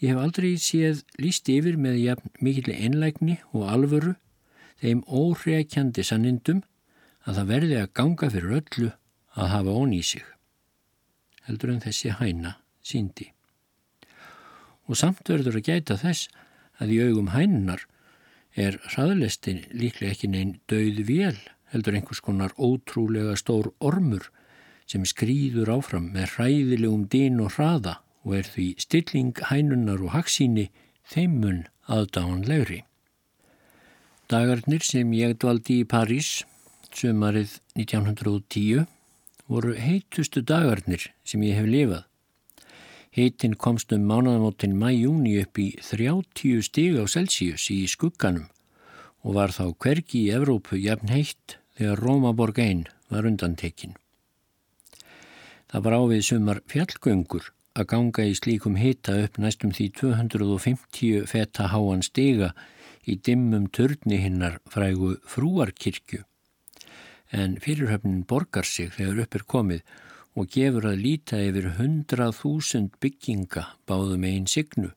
Ég 0.00 0.14
hef 0.14 0.22
aldrei 0.22 0.54
séð 0.56 1.02
líst 1.20 1.48
yfir 1.52 1.76
með 1.76 2.00
jafn 2.00 2.32
mikilli 2.40 2.78
einlægni 2.80 3.36
og 3.52 3.68
alvöru 3.68 4.14
þeim 4.80 5.02
óhreikjandi 5.04 6.04
sannindum 6.06 6.62
að 7.28 7.36
það 7.36 7.50
verði 7.52 7.78
að 7.82 7.92
ganga 8.00 8.30
fyrir 8.32 8.56
öllu 8.62 8.90
að 9.36 9.52
hafa 9.52 9.76
ón 9.76 9.92
í 9.92 10.00
sig. 10.02 10.24
Heldur 11.44 11.74
en 11.74 11.84
þessi 11.84 12.14
hæna 12.16 12.56
síndi. 12.80 13.28
Og 14.88 14.96
samt 14.96 15.28
verður 15.28 15.60
að 15.60 15.68
gæta 15.68 15.98
þess 16.00 16.30
að 16.80 16.94
í 16.96 17.00
augum 17.04 17.32
hænunar 17.34 17.84
er 18.56 18.80
hraðlestin 18.88 19.66
líklega 19.70 20.16
ekki 20.16 20.30
neinn 20.32 20.56
döið 20.70 21.04
vél 21.06 21.36
heldur 21.72 21.96
einhvers 21.96 22.20
konar 22.24 22.54
ótrúlega 22.58 23.36
stór 23.38 23.72
ormur 23.78 24.28
sem 24.90 25.04
skrýður 25.06 25.70
áfram 25.76 26.10
með 26.14 26.34
hræðilegum 26.36 27.06
dín 27.10 27.40
og 27.44 27.54
hraða 27.56 28.00
og 28.26 28.36
er 28.40 28.48
því 28.52 28.66
stilling, 28.82 29.34
hænunnar 29.48 30.02
og 30.02 30.14
haksíni 30.16 30.68
þeimun 31.08 31.64
aðdáanlegri. 31.90 32.82
Dagarnir 34.30 34.84
sem 34.86 35.10
ég 35.16 35.38
dvaldi 35.42 35.80
í 35.82 35.88
París 35.88 36.42
sömarið 36.94 37.56
1910 37.78 38.86
voru 39.50 39.74
heitustu 39.78 40.42
dagarnir 40.46 41.10
sem 41.26 41.42
ég 41.46 41.58
hef 41.58 41.66
lifað. 41.70 42.04
Heitin 43.10 43.56
komst 43.58 43.90
um 43.94 44.04
mánaðamótin 44.06 44.76
mæjúni 44.78 45.40
upp 45.42 45.58
í 45.58 45.72
30 45.82 46.62
stig 46.62 46.98
á 46.98 47.04
Celsius 47.10 47.66
í 47.74 47.82
skugganum 47.90 48.46
og 49.26 49.34
var 49.36 49.54
þá 49.54 49.74
hvergi 49.82 50.26
í 50.28 50.34
Evrópu 50.36 50.78
jafn 50.78 51.10
heitt 51.10 51.59
þegar 51.80 52.02
Rómaborg 52.04 52.58
einn 52.60 52.84
var 53.08 53.24
undantekinn. 53.24 53.94
Það 55.70 55.84
var 55.86 55.96
ávið 55.96 56.22
sumar 56.26 56.58
fjallgöngur 56.68 57.46
að 57.78 57.86
ganga 57.92 58.26
í 58.28 58.34
slíkum 58.36 58.76
hita 58.76 59.14
upp 59.24 59.38
næstum 59.40 59.72
því 59.72 59.86
250 60.02 61.24
feta 61.30 61.70
háan 61.72 62.04
stiga 62.04 62.50
í 63.08 63.16
dimmum 63.16 63.70
törni 63.72 64.18
hinnar 64.20 64.58
frægu 64.68 65.14
frúarkirkju. 65.24 66.20
En 67.32 67.56
fyrirhöfnin 67.62 68.26
borgar 68.28 68.68
sig 68.68 68.90
þegar 68.98 69.22
upp 69.24 69.38
er 69.38 69.46
komið 69.54 69.94
og 70.36 70.50
gefur 70.52 70.90
að 70.90 71.00
líta 71.06 71.40
yfir 71.40 71.70
100.000 71.70 72.90
bygginga 73.00 73.64
báðum 73.88 74.26
einn 74.28 74.50
signu 74.50 74.92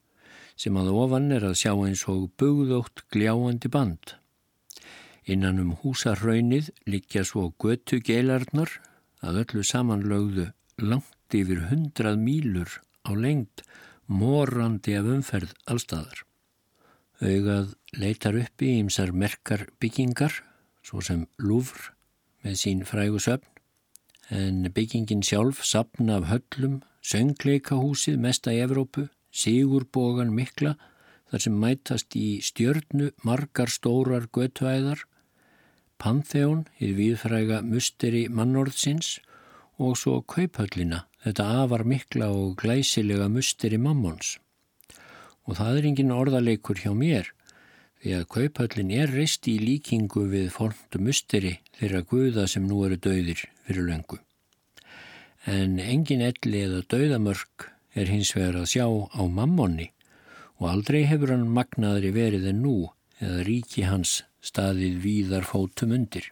sem 0.58 0.76
að 0.76 0.92
ofan 0.92 1.32
er 1.34 1.48
að 1.48 1.56
sjá 1.62 1.72
eins 1.72 2.04
og 2.10 2.28
bugðótt 2.38 3.06
gljáandi 3.14 3.70
band. 3.72 4.18
Innan 5.24 5.60
um 5.62 5.72
húsarraunnið 5.80 6.68
likja 6.90 7.24
svo 7.24 7.48
götu 7.60 8.00
geilarnar 8.04 8.68
að 9.24 9.40
öllu 9.44 9.64
samanlögðu 9.64 10.50
langt 10.84 11.36
yfir 11.36 11.64
hundrað 11.70 12.20
mýlur 12.20 12.80
á 13.08 13.10
lengt 13.16 13.64
morandi 14.06 14.96
af 14.98 15.08
umferð 15.08 15.54
allstaðar. 15.64 16.24
Augað 17.24 17.72
leitar 17.96 18.36
upp 18.36 18.62
í 18.62 18.74
ýmsar 18.82 19.14
merkar 19.16 19.68
byggingar, 19.80 20.42
svo 20.84 21.00
sem 21.00 21.24
Lúfr 21.40 21.94
með 22.44 22.58
sín 22.60 22.82
frægu 22.84 23.22
söfn, 23.22 23.48
en 24.28 24.66
byggingin 24.76 25.24
sjálf 25.24 25.62
sapn 25.64 26.10
af 26.12 26.28
höllum, 26.28 26.82
söngleikahúsið 27.04 28.20
mesta 28.20 28.52
í 28.52 28.60
Evrópu, 28.64 29.08
Sigurbogan 29.34 30.34
mikla, 30.34 30.74
þar 31.30 31.44
sem 31.46 31.56
mætast 31.58 32.16
í 32.18 32.40
stjörnu 32.44 33.10
margar 33.24 33.72
stórar 33.72 34.28
götuæðar, 34.32 35.00
Pantheon, 36.04 36.66
hér 36.76 36.90
viðfræga 36.98 37.62
musteri 37.64 38.26
mannorðsins 38.28 39.22
og 39.80 39.94
svo 39.96 40.18
kauphöllina, 40.28 41.06
þetta 41.24 41.46
afar 41.62 41.86
mikla 41.88 42.26
og 42.28 42.58
glæsilega 42.60 43.30
musteri 43.32 43.78
mammons. 43.80 44.34
Og 45.48 45.56
það 45.56 45.78
er 45.78 45.88
engin 45.88 46.12
orðaleikur 46.12 46.82
hjá 46.82 46.92
mér, 46.92 47.30
því 48.02 48.12
að 48.18 48.26
kauphöllin 48.34 48.92
er 48.92 49.14
reist 49.16 49.48
í 49.48 49.54
líkingu 49.62 50.26
við 50.28 50.50
forndu 50.52 51.00
musteri 51.06 51.54
þeirra 51.78 52.04
guða 52.12 52.44
sem 52.52 52.68
nú 52.68 52.82
eru 52.84 53.00
döðir 53.00 53.46
fyrir 53.64 53.88
löngu. 53.88 54.20
En 55.48 55.80
engin 55.80 56.26
elli 56.28 56.66
eða 56.66 56.84
döðamörk 56.92 57.70
er 57.96 58.12
hins 58.12 58.34
vegar 58.36 58.60
að 58.60 58.68
sjá 58.76 58.84
á 58.84 59.22
mammonni 59.24 59.88
og 60.60 60.68
aldrei 60.68 61.06
hefur 61.08 61.32
hann 61.32 61.48
magnaðri 61.48 62.12
verið 62.12 62.52
en 62.52 62.62
nú 62.68 62.76
eða 63.24 63.40
ríki 63.48 63.88
hans 63.88 64.18
staðið 64.44 65.02
víðar 65.02 65.46
fótum 65.48 65.94
undir. 65.96 66.30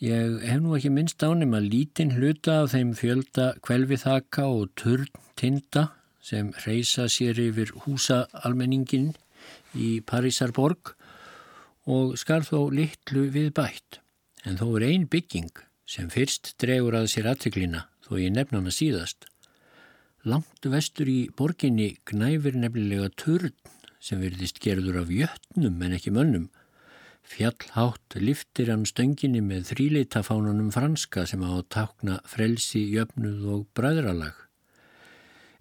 Ég 0.00 0.38
hef 0.48 0.60
nú 0.64 0.72
ekki 0.78 0.88
minnst 0.94 1.20
ánum 1.20 1.52
að 1.58 1.66
lítinn 1.74 2.14
hluta 2.16 2.62
af 2.62 2.70
þeim 2.72 2.94
fjölda 2.96 3.50
kvelviþaka 3.60 4.46
og 4.48 4.70
turn-tinda 4.80 5.90
sem 6.24 6.54
reysa 6.64 7.04
sér 7.12 7.36
yfir 7.42 7.74
húsaalmenningin 7.84 9.10
í 9.76 9.90
Parísarborg 10.00 10.94
og 11.90 12.16
skar 12.20 12.46
þó 12.48 12.70
litlu 12.72 13.26
við 13.34 13.52
bætt. 13.56 14.00
En 14.48 14.56
þó 14.56 14.70
er 14.78 14.86
ein 14.88 15.04
bygging 15.12 15.52
sem 15.84 16.08
fyrst 16.08 16.54
dregur 16.62 16.96
að 16.96 17.10
sér 17.12 17.28
aðteglina 17.34 17.84
þó 18.06 18.14
ég 18.22 18.32
nefna 18.32 18.62
hana 18.62 18.72
síðast. 18.72 19.26
Langt 20.24 20.64
vestur 20.64 21.08
í 21.12 21.28
borginni 21.36 21.94
gnæfir 22.08 22.56
nefnilega 22.56 23.12
turn 23.20 23.52
sem 24.00 24.20
verðist 24.20 24.60
gerður 24.64 25.02
af 25.02 25.12
jötnum 25.12 25.80
en 25.84 25.96
ekki 25.96 26.12
mönnum 26.16 26.48
Fjallhátt 27.30 28.16
liftir 28.18 28.72
hann 28.72 28.82
stönginni 28.88 29.38
með 29.44 29.68
þríleitafánunum 29.68 30.72
franska 30.74 31.22
sem 31.30 31.44
á 31.46 31.50
að 31.54 31.68
takna 31.70 32.16
frelsi, 32.26 32.80
jöfnuð 32.90 33.44
og 33.54 33.60
bræðralag. 33.78 34.34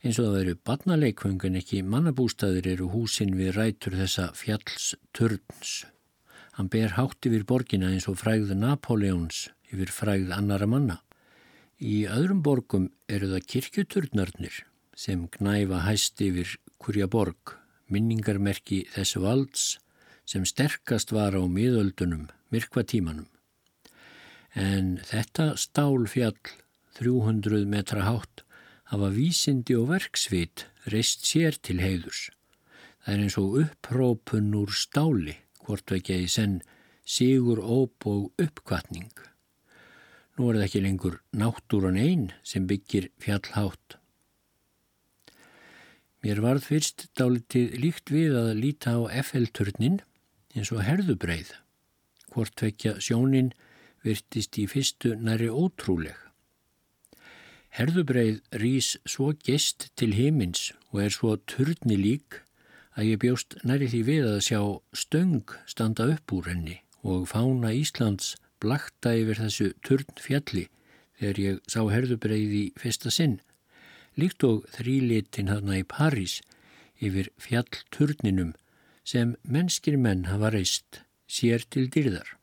Eins 0.01 0.17
og 0.17 0.29
það 0.29 0.37
veru 0.39 0.55
barnaleikvöngun 0.65 1.59
ekki 1.59 1.83
mannabústaðir 1.85 2.71
eru 2.71 2.87
húsin 2.89 3.35
við 3.37 3.51
rætur 3.57 3.97
þessa 3.99 4.29
fjallsturns. 4.39 5.73
Hann 6.57 6.71
ber 6.73 6.95
hátt 6.97 7.27
yfir 7.29 7.45
borgina 7.45 7.91
eins 7.93 8.07
og 8.09 8.17
frægð 8.21 8.55
Napoleons 8.57 9.45
yfir 9.69 9.91
frægð 9.93 10.33
annara 10.35 10.67
manna. 10.71 10.97
Í 11.77 12.07
öðrum 12.09 12.41
borgum 12.43 12.87
eru 13.07 13.29
það 13.35 13.45
kirkjuturnarnir 13.53 14.63
sem 14.97 15.27
knæfa 15.37 15.83
hæst 15.85 16.19
yfir 16.25 16.57
kurja 16.81 17.07
borg, 17.07 17.53
minningarmerki 17.93 18.81
þessu 18.95 19.21
valds, 19.23 19.67
sem 20.29 20.45
sterkast 20.45 21.09
var 21.15 21.33
á 21.33 21.41
miðöldunum, 21.49 22.27
myrkvatímanum. 22.53 23.25
En 24.53 24.99
þetta 25.09 25.55
stálfjall, 25.57 26.37
300 26.99 27.65
metra 27.69 28.05
hátt, 28.05 28.43
hafa 28.91 29.09
vísindi 29.13 29.77
og 29.77 29.89
verksvit 29.93 30.67
reist 30.93 31.25
sér 31.25 31.57
til 31.57 31.79
heiðurs. 31.81 32.29
Það 33.01 33.13
er 33.13 33.23
eins 33.25 33.37
og 33.41 33.55
upprópun 33.63 34.53
úr 34.59 34.73
stáli, 34.75 35.37
hvort 35.63 35.93
ekki 35.95 36.19
í 36.25 36.29
senn 36.29 36.59
sigur, 37.09 37.61
óp 37.61 38.05
og 38.09 38.29
uppkvatning. 38.41 39.13
Nú 40.37 40.49
er 40.49 40.59
það 40.59 40.65
ekki 40.67 40.83
lengur 40.83 41.15
náttúran 41.35 41.97
einn 41.99 42.29
sem 42.45 42.67
byggir 42.69 43.09
fjallhátt. 43.21 43.97
Mér 46.19 46.41
varð 46.43 46.67
fyrst 46.67 47.07
dálitið 47.15 47.77
líkt 47.79 48.11
við 48.11 48.35
að 48.35 48.53
líta 48.59 48.97
á 48.99 49.07
FL-turnin 49.23 50.01
eins 50.55 50.71
og 50.73 50.83
herðubreið. 50.85 51.53
Hvort 52.33 52.55
tvekja 52.59 52.97
sjónin 53.03 53.53
virtist 54.05 54.57
í 54.61 54.65
fyrstu 54.69 55.15
næri 55.17 55.49
ótrúleg. 55.49 56.17
Herðubreið 57.75 58.39
rýs 58.61 58.95
svo 59.05 59.31
gest 59.45 59.89
til 59.99 60.15
heimins 60.17 60.71
og 60.89 61.03
er 61.05 61.13
svo 61.13 61.35
turni 61.49 61.97
lík 61.99 62.41
að 62.97 63.11
ég 63.11 63.21
bjóst 63.21 63.57
næri 63.63 63.89
því 63.91 64.01
við 64.07 64.29
að 64.31 64.39
sjá 64.47 64.61
stöng 64.97 65.53
standa 65.69 66.09
upp 66.15 66.33
úr 66.33 66.49
henni 66.49 66.79
og 67.05 67.29
fána 67.31 67.71
Íslands 67.75 68.33
blakta 68.59 69.13
yfir 69.15 69.39
þessu 69.39 69.69
turn 69.85 70.17
fjalli 70.19 70.65
þegar 71.19 71.41
ég 71.43 71.59
sá 71.69 71.81
herðubreið 71.91 72.55
í 72.55 72.63
fyrsta 72.79 73.11
sinn, 73.13 73.37
líkt 74.19 74.43
og 74.47 74.65
þrýlitin 74.75 75.51
hana 75.51 75.79
í 75.79 75.85
París 75.87 76.39
yfir 76.99 77.29
fjallturninum 77.39 78.55
sem 79.09 79.35
mennskir 79.43 79.97
menn 79.97 80.27
hafa 80.29 80.51
reist 80.53 81.01
sér 81.29 81.63
til 81.73 81.87
dyrðar. 81.93 82.35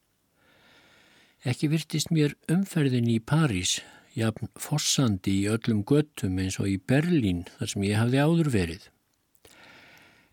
Ekki 1.47 1.69
virtist 1.71 2.11
mér 2.11 2.35
umferðin 2.51 3.07
í 3.11 3.21
París, 3.23 3.79
jafn 4.19 4.51
fossandi 4.59 5.43
í 5.43 5.49
öllum 5.53 5.85
göttum 5.87 6.41
eins 6.43 6.59
og 6.63 6.71
í 6.73 6.79
Berlín 6.81 7.45
þar 7.59 7.71
sem 7.73 7.85
ég 7.87 8.01
hafði 8.01 8.23
áður 8.25 8.51
verið. 8.55 8.89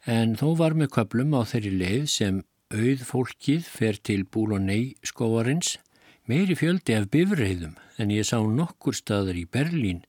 En 0.10 0.34
þó 0.40 0.48
var 0.60 0.74
með 0.80 0.94
köplum 0.96 1.36
á 1.38 1.42
þeirri 1.48 1.74
leið 1.82 2.08
sem 2.12 2.42
auð 2.74 3.04
fólkið 3.06 3.68
fer 3.70 4.00
til 4.02 4.24
Búlonei 4.26 4.96
skóarins 5.06 5.78
meiri 6.26 6.58
fjöldi 6.58 6.96
af 6.98 7.12
bifræðum 7.14 7.78
en 8.02 8.16
ég 8.16 8.26
sá 8.26 8.40
nokkur 8.42 8.98
staðar 8.98 9.38
í 9.38 9.46
Berlín 9.46 10.02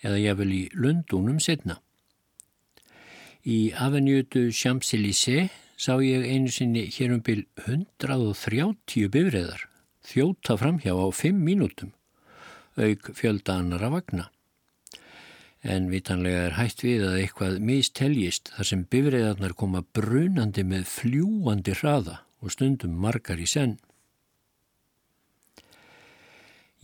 eða 0.00 0.22
ég 0.22 0.40
vel 0.40 0.50
í 0.54 0.62
Lundunum 0.72 1.42
setna. 1.42 1.82
Í 3.44 3.76
Avenjötu 3.76 4.48
Champs-Élysées 4.50 5.52
sá 5.76 5.98
ég 6.00 6.24
einu 6.24 6.48
sinni 6.48 6.86
hér 6.88 7.12
um 7.12 7.22
byl 7.22 7.44
130 7.66 9.10
bifræðar 9.12 9.66
þjóta 10.06 10.56
framhjá 10.56 10.94
á 10.96 11.06
5 11.12 11.36
mínútum, 11.36 11.92
auk 12.80 13.10
fjölda 13.12 13.58
annara 13.60 13.90
vagna. 13.92 14.30
En 15.66 15.90
vitanlega 15.90 16.46
er 16.46 16.54
hægt 16.56 16.84
við 16.86 17.02
að 17.08 17.18
eitthvað 17.22 17.58
misteljist 17.58 18.52
þar 18.54 18.70
sem 18.70 18.84
bifræðarnar 18.86 19.56
koma 19.58 19.82
brunandi 19.82 20.62
með 20.62 20.86
fljúandi 20.86 21.74
hraða 21.80 22.20
og 22.40 22.54
stundum 22.54 22.94
margar 23.02 23.42
í 23.42 23.48
senn. 23.50 23.76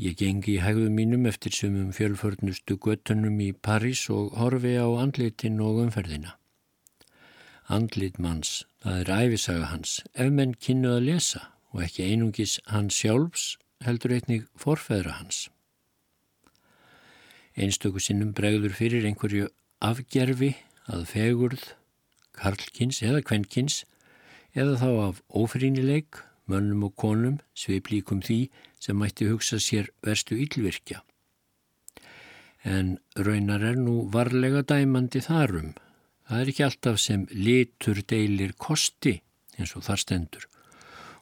Ég 0.03 0.17
gengi 0.19 0.57
í 0.57 0.63
hægðum 0.65 0.97
mínum 0.99 1.29
eftir 1.31 1.55
sumum 1.55 1.93
fjölförnustu 1.95 2.77
göttunum 2.81 3.39
í 3.45 3.53
París 3.55 4.09
og 4.11 4.33
horfi 4.41 4.75
á 4.75 4.89
andlitin 4.99 5.61
og 5.63 5.85
umferðina. 5.85 6.35
Andlit 7.69 8.19
manns 8.19 8.63
Það 8.83 9.01
er 9.01 9.11
æfisaga 9.15 9.67
hans, 9.71 9.91
ef 10.19 10.31
menn 10.35 10.57
kynnu 10.59 10.97
að 10.97 11.05
lesa 11.07 11.41
og 11.71 11.85
ekki 11.85 12.09
einungis 12.11 12.57
hans 12.67 12.97
sjálfs 12.99 13.45
heldur 13.87 14.15
einnig 14.17 14.49
forfæðra 14.59 15.13
hans. 15.21 15.45
Einstöku 17.55 18.03
sinnum 18.03 18.33
bregður 18.35 18.75
fyrir 18.75 19.07
einhverju 19.07 19.47
afgerfi 19.87 20.51
að 20.91 21.05
fegurð, 21.13 21.63
karlkins 22.35 22.99
eða 23.07 23.23
kvennkins 23.29 23.85
eða 24.59 24.75
þá 24.83 24.89
af 25.05 25.23
ófrínileik, 25.31 26.19
mönnum 26.51 26.89
og 26.89 26.97
konum, 26.99 27.39
sveiplíkum 27.55 28.19
því 28.27 28.41
sem 28.83 28.99
mætti 28.99 29.31
hugsa 29.31 29.61
sér 29.63 29.93
verstu 30.03 30.41
yllvirkja. 30.43 31.05
En 32.67 32.97
raunar 33.15 33.63
er 33.63 33.79
nú 33.79 34.09
varlega 34.11 34.67
dæmandi 34.67 35.23
þarum. 35.23 35.77
Það 36.33 36.41
er 36.41 36.49
ekki 36.49 36.63
alltaf 36.65 36.95
sem 36.97 37.25
litur 37.37 37.99
deilir 38.09 38.55
kosti 38.57 39.19
eins 39.61 39.75
og 39.77 39.83
þar 39.85 40.01
stendur 40.01 40.45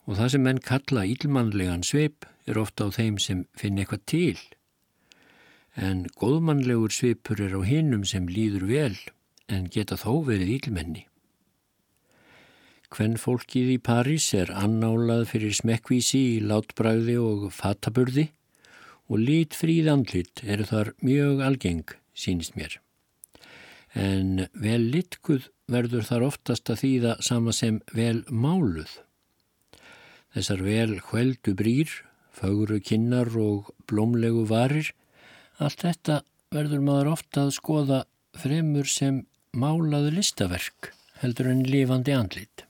og 0.06 0.12
það 0.20 0.28
sem 0.30 0.44
menn 0.46 0.60
kalla 0.62 1.02
ílmannlegan 1.02 1.82
sveip 1.82 2.28
er 2.46 2.60
ofta 2.62 2.86
á 2.86 2.94
þeim 2.94 3.16
sem 3.18 3.40
finn 3.58 3.80
eitthvað 3.82 4.04
til. 4.12 4.38
En 5.74 6.04
góðmannlegur 6.14 6.94
sveipur 6.94 7.42
er 7.42 7.56
á 7.58 7.62
hinnum 7.66 8.04
sem 8.06 8.28
líður 8.30 8.68
vel 8.70 8.98
en 9.50 9.66
geta 9.74 9.98
þó 9.98 10.22
verið 10.28 10.52
ílmenni. 10.60 11.02
Hvenn 12.94 13.18
fólkið 13.18 13.72
í 13.74 13.78
París 13.82 14.28
er 14.38 14.52
annálað 14.54 15.24
fyrir 15.32 15.56
smekkvísi 15.58 16.20
í 16.36 16.38
látbræði 16.42 17.16
og 17.18 17.48
fataburði 17.54 18.28
og 19.10 19.26
lít 19.26 19.58
fríð 19.58 19.90
andlit 19.90 20.44
eru 20.46 20.70
þar 20.70 20.92
mjög 21.02 21.42
algeng, 21.50 21.98
sínist 22.14 22.54
mér. 22.54 22.78
En 23.98 24.46
vel 24.54 24.82
litkuð 24.92 25.48
verður 25.70 26.06
þar 26.06 26.26
oftast 26.28 26.70
að 26.70 26.82
þýða 26.84 27.16
sama 27.26 27.54
sem 27.54 27.80
vel 27.94 28.22
máluð. 28.30 28.92
Þessar 30.34 30.62
vel 30.62 31.00
hveldu 31.10 31.54
brýr, 31.58 31.90
fögru 32.30 32.78
kinnar 32.80 33.32
og 33.38 33.72
blómlegu 33.90 34.46
varir, 34.46 34.92
allt 35.58 35.82
þetta 35.82 36.22
verður 36.54 36.86
maður 36.86 37.12
ofta 37.16 37.46
að 37.46 37.56
skoða 37.58 38.00
fremur 38.38 38.86
sem 38.90 39.24
málaðu 39.50 40.14
listaverk 40.14 40.92
heldur 41.20 41.50
en 41.50 41.64
lifandi 41.66 42.14
andlit. 42.14 42.64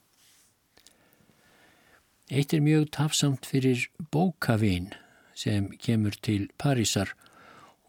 Eitt 2.31 2.55
er 2.55 2.63
mjög 2.65 2.91
tafsamt 2.95 3.47
fyrir 3.49 3.89
bókavinn 4.15 4.93
sem 5.35 5.69
kemur 5.83 6.15
til 6.23 6.49
Parísar 6.61 7.13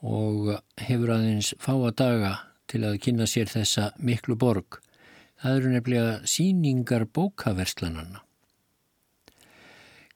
og 0.01 0.55
hefur 0.81 1.13
aðeins 1.15 1.53
fáa 1.61 1.91
daga 1.93 2.31
til 2.71 2.85
að 2.87 2.99
kynna 3.03 3.27
sér 3.27 3.51
þessa 3.51 3.91
miklu 3.99 4.37
borg. 4.39 4.79
Það 5.41 5.57
eru 5.57 5.71
nefnilega 5.73 6.13
síningar 6.29 7.07
bókaverslananna. 7.09 8.21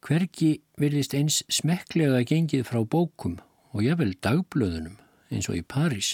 Hverki 0.05 0.51
virðist 0.77 1.15
eins 1.17 1.39
smekklega 1.49 2.21
gengið 2.29 2.67
frá 2.67 2.83
bókum 2.85 3.39
og 3.73 3.81
jável 3.81 4.13
dagblöðunum 4.21 4.99
eins 5.33 5.49
og 5.49 5.57
í 5.57 5.63
París. 5.65 6.11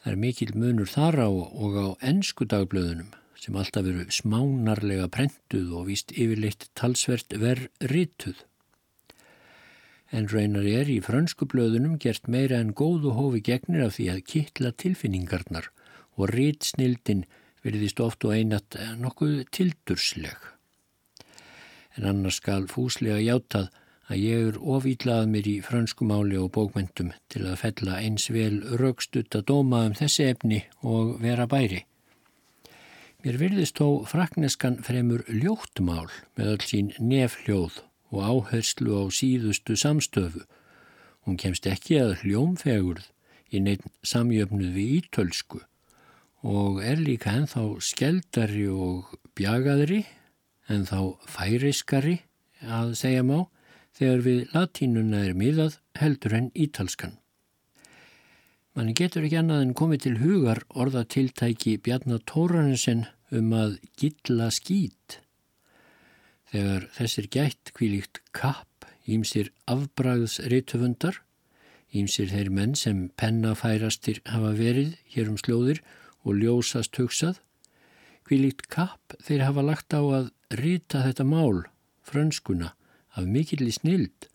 Það 0.00 0.12
er 0.14 0.22
mikil 0.22 0.52
munur 0.56 0.88
þar 0.88 1.20
á 1.20 1.28
og 1.28 1.76
á 1.76 1.86
ennsku 2.00 2.48
dagblöðunum 2.48 3.12
sem 3.36 3.56
alltaf 3.60 3.84
veru 3.84 4.06
smánarlega 4.08 5.10
prentuð 5.12 5.74
og 5.76 5.90
víst 5.90 6.16
yfirleitt 6.16 6.70
talsvert 6.78 7.36
verð 7.36 7.68
rituð. 7.92 8.45
En 10.14 10.28
raunar 10.30 10.66
er 10.70 10.90
í 10.90 11.00
frönsku 11.02 11.48
blöðunum 11.50 11.96
gert 12.02 12.28
meira 12.30 12.60
en 12.62 12.74
góðu 12.74 13.14
hófi 13.16 13.42
gegnir 13.48 13.86
af 13.86 13.96
því 13.96 14.10
að 14.12 14.26
kittla 14.32 14.74
tilfinningarnar 14.82 15.70
og 16.16 16.30
ritsnildin 16.34 17.24
verðist 17.66 18.00
oft 18.00 18.24
og 18.24 18.36
einat 18.36 18.78
nokkuð 19.00 19.42
tildursleg 19.50 20.52
en 21.96 22.06
annars 22.10 22.40
skal 22.40 22.68
fúslega 22.70 23.18
játað 23.24 23.68
að 24.06 24.22
ég 24.22 24.48
er 24.50 24.58
ofýtlað 24.76 25.28
mér 25.32 25.48
í 25.50 25.56
frönskumáli 25.66 26.38
og 26.38 26.52
bókmyndum 26.54 27.10
til 27.32 27.42
að 27.48 27.60
fella 27.64 27.98
eins 27.98 28.28
vel 28.30 28.60
raukstutt 28.80 29.34
að 29.34 29.46
dóma 29.50 29.82
um 29.88 29.96
þessi 29.98 30.28
efni 30.30 30.60
og 30.86 31.16
vera 31.24 31.48
bæri. 31.50 31.82
Mér 33.24 33.40
virðist 33.40 33.80
þó 33.80 34.04
frakneskan 34.06 34.78
fremur 34.86 35.24
ljóttmál 35.26 36.06
með 36.38 36.52
öll 36.52 36.66
sín 36.68 36.92
nefljóð 37.00 37.80
og 38.12 38.22
áherslu 38.22 38.96
á 38.98 39.04
síðustu 39.10 39.76
samstöfu. 39.78 40.44
Hún 41.26 41.38
kemst 41.40 41.66
ekki 41.66 41.98
að 42.02 42.20
hljómfegurð 42.22 43.08
í 43.50 43.62
neitt 43.62 43.86
samjöfnuð 44.06 44.70
við 44.76 44.92
ítölsku 45.00 45.62
og 46.46 46.78
er 46.84 47.00
líka 47.02 47.32
ennþá 47.34 47.64
skeldari 47.82 48.66
og 48.70 49.16
bjagaðri 49.38 50.04
en 50.70 50.86
þá 50.86 51.16
færiskari 51.30 52.20
að 52.62 52.94
segja 53.00 53.24
má 53.26 53.46
þegar 53.96 54.24
við 54.26 54.42
latínuna 54.54 55.22
er 55.26 55.36
miðað 55.38 55.78
heldur 55.98 56.36
en 56.36 56.50
ítalskan. 56.54 57.16
Man 58.76 58.92
getur 58.92 59.24
ekki 59.24 59.38
annað 59.40 59.62
en 59.64 59.76
komið 59.78 60.02
til 60.04 60.16
hugar 60.20 60.58
orðatiltæki 60.76 61.78
Bjarnar 61.80 62.20
Tóranesen 62.28 63.06
um 63.32 63.54
að 63.56 63.78
gilla 63.96 64.50
skít. 64.52 65.22
Þegar 66.52 66.86
þessir 66.94 67.26
gætt 67.34 67.72
kvílíkt 67.74 68.20
kapp 68.36 68.86
ímsir 69.06 69.50
afbræðsriðtöfundar, 69.70 71.20
ímsir 71.94 72.30
þeir 72.30 72.50
menn 72.54 72.74
sem 72.78 73.06
pennafærastir 73.18 74.20
hafa 74.30 74.52
verið 74.58 74.94
hér 75.14 75.30
um 75.32 75.38
slóðir 75.40 75.82
og 76.26 76.38
ljósast 76.40 76.98
hugsað, 77.00 77.40
kvílíkt 78.26 78.68
kapp 78.70 79.14
þeir 79.22 79.46
hafa 79.46 79.66
lagt 79.66 79.94
á 79.94 80.02
að 80.02 80.30
rita 80.58 81.02
þetta 81.06 81.26
mál, 81.26 81.66
frönskuna, 82.06 82.74
af 83.16 83.26
mikill 83.26 83.66
í 83.66 83.74
snild 83.74 84.28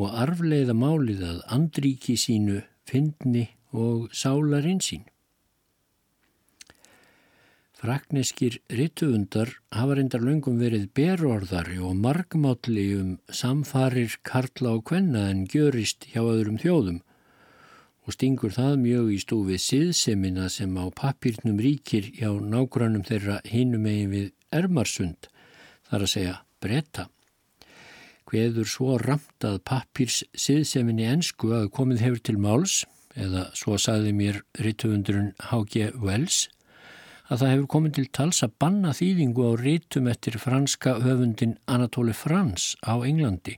og 0.00 0.12
arfleiða 0.16 0.76
málið 0.76 1.24
að 1.26 1.40
andríki 1.52 2.16
sínu, 2.20 2.60
fyndni 2.88 3.48
og 3.76 4.08
sálarinn 4.16 4.80
sín. 4.84 5.04
Frakneskir 7.80 8.58
rittuundar 8.68 9.54
hafa 9.72 9.94
reyndar 9.96 10.20
löngum 10.20 10.58
verið 10.60 10.90
berorðari 10.92 11.78
og 11.80 11.94
margmátli 11.96 12.90
um 12.98 13.14
samfarir 13.32 14.18
karla 14.20 14.74
og 14.76 14.84
kvenna 14.90 15.30
en 15.30 15.46
gjörist 15.48 16.04
hjá 16.12 16.20
öðrum 16.20 16.58
þjóðum 16.60 16.98
og 18.04 18.16
stingur 18.16 18.52
það 18.52 18.76
mjög 18.82 19.08
í 19.14 19.18
stúfið 19.22 19.62
siðsemina 19.64 20.50
sem 20.52 20.76
á 20.76 20.84
papírnum 20.92 21.62
ríkir 21.62 22.10
hjá 22.18 22.28
nágrannum 22.36 23.06
þeirra 23.06 23.40
hinum 23.48 23.88
eigin 23.88 24.12
við 24.12 24.28
Ermarsund 24.60 25.30
þar 25.88 26.04
að 26.04 26.12
segja 26.14 26.36
breyta. 26.60 27.08
Hveður 28.28 28.68
svo 28.68 29.00
ramt 29.00 29.46
að 29.46 29.60
pappirs 29.66 30.20
siðseminni 30.36 31.08
ensku 31.08 31.54
að 31.56 31.70
komið 31.74 32.04
hefur 32.04 32.24
til 32.28 32.38
máls, 32.42 32.80
eða 33.16 33.48
svo 33.58 33.80
saði 33.80 34.12
mér 34.14 34.44
rittuundurinn 34.60 35.32
H.G. 35.48 35.94
Wells, 35.98 36.48
að 37.30 37.42
það 37.42 37.52
hefur 37.52 37.68
komið 37.70 37.92
til 37.96 38.06
tals 38.18 38.40
að 38.42 38.54
banna 38.62 38.92
þýðingu 38.96 39.44
á 39.46 39.52
rítum 39.60 40.08
eftir 40.10 40.38
franska 40.42 40.96
höfundin 41.04 41.54
Anatóli 41.70 42.14
Frans 42.16 42.74
á 42.82 42.98
Englandi 43.06 43.54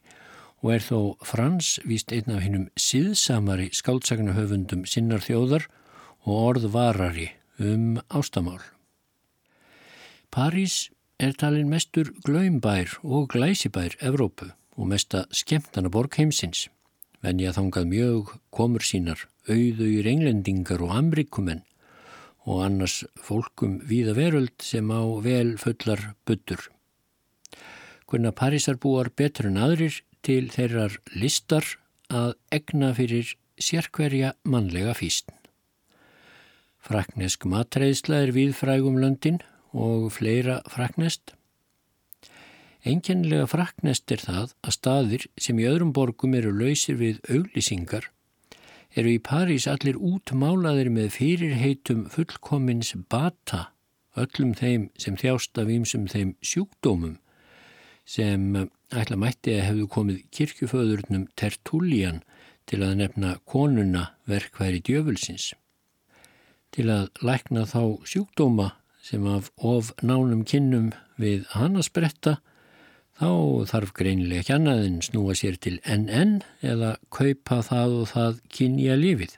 og 0.62 0.74
er 0.74 0.84
þó 0.84 0.98
Frans 1.24 1.78
víst 1.88 2.12
einn 2.12 2.34
af 2.34 2.44
hinnum 2.44 2.68
síðsamari 2.76 3.70
skáldsagna 3.74 4.36
höfundum 4.36 4.84
sinnar 4.86 5.24
þjóðar 5.24 5.66
og 6.28 6.36
orðvarari 6.52 7.30
um 7.58 7.96
ástamál. 8.12 8.60
París 10.30 10.92
er 11.18 11.32
talin 11.32 11.72
mestur 11.72 12.12
glöymbær 12.26 12.98
og 13.02 13.32
glæsibær 13.32 13.96
Evrópu 14.04 14.52
og 14.76 14.88
mesta 14.92 15.24
skemmtana 15.32 15.90
borg 15.92 16.14
heimsins. 16.20 16.68
Venja 17.22 17.52
þangað 17.54 17.88
mjög 17.88 18.32
komur 18.50 18.84
sínar, 18.84 19.28
auðauður 19.48 20.08
englendingar 20.12 20.82
og 20.82 20.96
amrikumenn 20.96 21.62
og 22.44 22.64
annars 22.66 23.02
fólkum 23.22 23.78
víða 23.86 24.14
veröld 24.18 24.54
sem 24.62 24.88
á 24.90 25.02
vel 25.22 25.56
fullar 25.58 26.14
byttur. 26.26 26.70
Hvernig 28.06 28.34
Parísar 28.36 28.76
búar 28.76 29.12
betur 29.16 29.48
en 29.48 29.60
aðrir 29.62 30.02
til 30.26 30.50
þeirrar 30.52 30.98
listar 31.14 31.64
að 32.12 32.34
egna 32.52 32.92
fyrir 32.94 33.34
sérkverja 33.62 34.34
mannlega 34.44 34.94
físn. 34.98 35.30
Fraknesk 36.82 37.46
matreðsla 37.46 38.24
er 38.26 38.34
viðfrægum 38.34 38.98
löndin 38.98 39.38
og 39.72 40.10
fleira 40.12 40.58
fraknest. 40.68 41.36
Enkennilega 42.82 43.46
fraknest 43.46 44.10
er 44.10 44.24
það 44.26 44.56
að 44.66 44.76
staðir 44.76 45.28
sem 45.38 45.60
í 45.62 45.68
öðrum 45.70 45.92
borgum 45.94 46.34
eru 46.34 46.50
lausir 46.50 46.98
við 46.98 47.22
auglýsingar 47.30 48.10
eru 48.96 49.14
í 49.14 49.20
París 49.24 49.66
allir 49.70 49.96
útmálaðir 49.96 50.90
með 50.92 51.14
fyrirheitum 51.16 52.06
fullkomins 52.12 52.92
bata 53.12 53.68
öllum 54.18 54.52
þeim 54.58 54.90
sem 55.00 55.16
þjást 55.16 55.58
af 55.62 55.70
ímsum 55.72 56.08
þeim 56.12 56.34
sjúkdómum 56.44 57.16
sem 58.04 58.68
ætla 58.92 59.16
mætti 59.16 59.54
að 59.56 59.66
hefðu 59.68 59.88
komið 59.94 60.22
kirkjuföðurnum 60.36 61.26
Tertullian 61.38 62.20
til 62.68 62.82
að 62.84 62.98
nefna 63.00 63.36
konuna 63.48 64.10
verkværi 64.28 64.82
djöfulsins. 64.84 65.52
Til 66.72 66.88
að 66.92 67.08
lækna 67.24 67.64
þá 67.68 68.02
sjúkdóma 68.08 68.72
sem 69.02 69.26
af 69.26 69.50
of 69.58 69.92
nánum 70.02 70.44
kinnum 70.46 70.92
við 71.20 71.46
hana 71.56 71.82
spretta, 71.82 72.38
þá 73.20 73.30
þarf 73.70 73.92
greinilega 73.98 74.42
ekki 74.42 74.54
annað 74.56 74.86
en 74.86 74.98
snúa 75.04 75.36
sér 75.38 75.58
til 75.60 75.78
NN 75.84 76.40
eða 76.62 76.96
kaupa 77.12 77.60
það 77.66 77.98
og 78.00 78.08
það 78.12 78.40
kynja 78.56 78.96
lífið. 78.98 79.36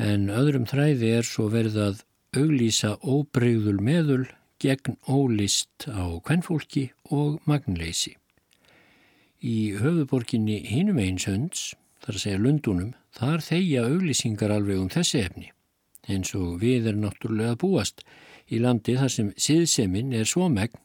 En 0.00 0.26
öðrum 0.32 0.66
þræði 0.66 1.12
er 1.20 1.28
svo 1.28 1.46
verið 1.52 1.78
að 1.84 2.02
auglýsa 2.34 2.96
óbreyðul 3.06 3.78
meðul 3.78 4.24
gegn 4.62 4.96
ólist 5.06 5.86
á 5.86 6.18
kvennfólki 6.24 6.88
og 7.14 7.40
magnleysi. 7.46 8.16
Í 9.44 9.76
höfuborginni 9.78 10.62
hinum 10.66 10.98
eins 11.02 11.26
hönds, 11.28 11.64
þar 12.00 12.16
að 12.16 12.22
segja 12.22 12.40
Lundunum, 12.40 12.92
þar 13.14 13.44
þeia 13.44 13.84
auglýsingar 13.90 14.54
alveg 14.54 14.80
um 14.80 14.90
þessi 14.92 15.20
efni. 15.20 15.50
Eins 16.08 16.32
og 16.36 16.58
við 16.62 16.88
er 16.90 16.98
náttúrulega 17.00 17.58
búast 17.60 18.02
í 18.52 18.60
landi 18.60 18.96
þar 18.98 19.12
sem 19.12 19.30
síðseminn 19.40 20.12
er 20.16 20.28
svo 20.28 20.48
megn 20.52 20.80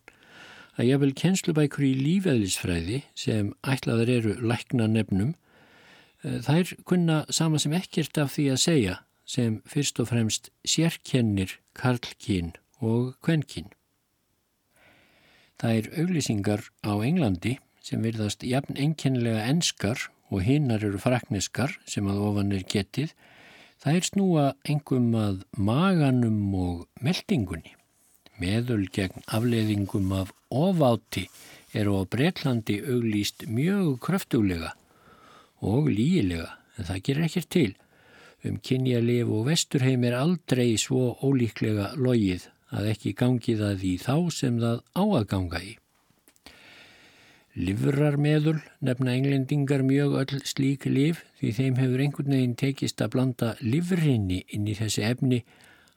að 0.77 0.89
ég 0.89 1.01
vil 1.01 1.13
kjenslubækur 1.17 1.85
í 1.87 1.93
lífeðlisfræði 1.97 3.03
sem 3.17 3.53
ætlaður 3.63 4.13
eru 4.17 4.35
lækna 4.41 4.87
nefnum, 4.91 5.35
eh, 6.23 6.39
þær 6.45 6.75
kunna 6.85 7.25
sama 7.29 7.59
sem 7.59 7.73
ekkert 7.73 8.17
af 8.17 8.35
því 8.35 8.51
að 8.53 8.63
segja 8.63 8.99
sem 9.25 9.61
fyrst 9.65 9.99
og 9.99 10.09
fremst 10.09 10.49
sérkennir 10.65 11.57
karlkinn 11.73 12.53
og 12.81 13.15
kvennkinn. 13.21 13.69
Það 15.59 15.75
er 15.77 15.89
auglýsingar 16.01 16.61
á 16.87 16.93
Englandi 17.03 17.57
sem 17.83 18.01
virðast 18.01 18.45
jafn 18.47 18.77
enkenlega 18.79 19.43
enskar 19.49 20.07
og 20.29 20.45
hinnar 20.45 20.83
eru 20.85 21.01
frakneskar 21.01 21.73
sem 21.89 22.07
að 22.07 22.21
ofan 22.29 22.53
er 22.55 22.63
getið, 22.69 23.13
það 23.81 23.97
er 23.99 24.07
snúa 24.07 24.45
engum 24.69 25.11
að 25.17 25.43
maganum 25.57 26.55
og 26.55 26.87
meldingunni. 27.03 27.75
Meðul 28.39 28.85
gegn 28.95 29.25
afleðingum 29.27 30.13
af 30.15 30.31
ofátti 30.49 31.27
eru 31.73 32.01
á 32.01 32.09
Breitlandi 32.09 32.79
auglýst 32.81 33.45
mjög 33.47 33.99
kröftulega 34.05 34.73
og 35.61 35.89
lígilega, 35.91 36.55
en 36.77 36.87
það 36.87 37.03
gerir 37.03 37.27
ekkert 37.27 37.49
til. 37.49 37.73
Um 38.47 38.55
kynjalif 38.63 39.27
og 39.27 39.49
vesturheim 39.49 40.05
er 40.07 40.15
aldrei 40.15 40.77
svo 40.79 41.17
ólíklega 41.19 41.91
logið 41.99 42.47
að 42.71 42.89
ekki 42.93 43.13
gangi 43.19 43.57
það 43.59 43.83
í 43.83 43.93
þá 43.99 44.15
sem 44.31 44.59
það 44.61 44.81
á 44.95 45.03
að 45.03 45.27
ganga 45.33 45.61
í. 45.61 45.73
Livrarmeðul 47.59 48.59
nefna 48.85 49.15
englendingar 49.17 49.81
mjög 49.83 50.15
öll 50.21 50.41
slík 50.47 50.85
liv 50.87 51.23
því 51.41 51.51
þeim 51.57 51.79
hefur 51.81 52.03
einhvern 52.05 52.35
veginn 52.37 52.55
tekist 52.55 53.01
að 53.03 53.13
blanda 53.17 53.49
livrinni 53.59 54.43
inn 54.55 54.69
í 54.69 54.77
þessi 54.77 55.03
efni 55.03 55.41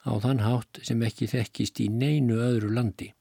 á 0.02 0.18
þann 0.18 0.42
hátt 0.42 0.80
sem 0.82 1.02
ekki 1.06 1.30
þekkist 1.30 1.78
í 1.84 1.86
neinu 1.92 2.40
öðru 2.42 2.72
landi. 2.74 3.12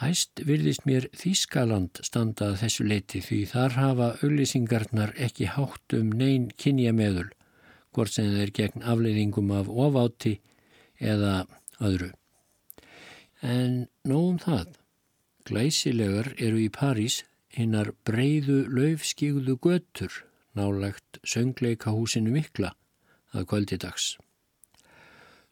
Hæst 0.00 0.40
virðist 0.48 0.86
mér 0.88 1.10
Þískaland 1.12 1.98
standað 2.06 2.54
þessu 2.62 2.84
leiti 2.88 3.20
því 3.20 3.40
þar 3.50 3.74
hafa 3.76 4.06
auðlýsingarnar 4.22 5.10
ekki 5.26 5.50
hátt 5.52 5.92
um 5.98 6.14
neyn 6.16 6.46
kynjameðul, 6.56 7.26
hvort 7.92 8.14
sem 8.14 8.30
þeir 8.32 8.52
gegn 8.56 8.86
afleiðingum 8.88 9.52
af 9.52 9.68
ofátti 9.68 10.38
eða 10.96 11.34
öðru. 11.84 12.08
En 13.44 13.90
nógum 14.08 14.38
það, 14.40 14.72
glæsilegar 15.44 16.32
eru 16.38 16.64
í 16.64 16.72
París 16.72 17.20
hinnar 17.52 17.92
breyðu 18.08 18.62
löfskíguðu 18.72 19.58
götur 19.60 20.22
nálagt 20.56 21.20
söngleikahúsinu 21.28 22.32
mikla 22.32 22.72
að 23.36 23.50
kvöldidags. 23.52 24.14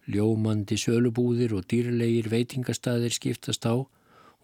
Ljómandi 0.08 0.80
sölubúðir 0.80 1.52
og 1.52 1.68
dýrlegir 1.68 2.32
veitingastæðir 2.32 3.12
skiptast 3.12 3.68
á 3.68 3.84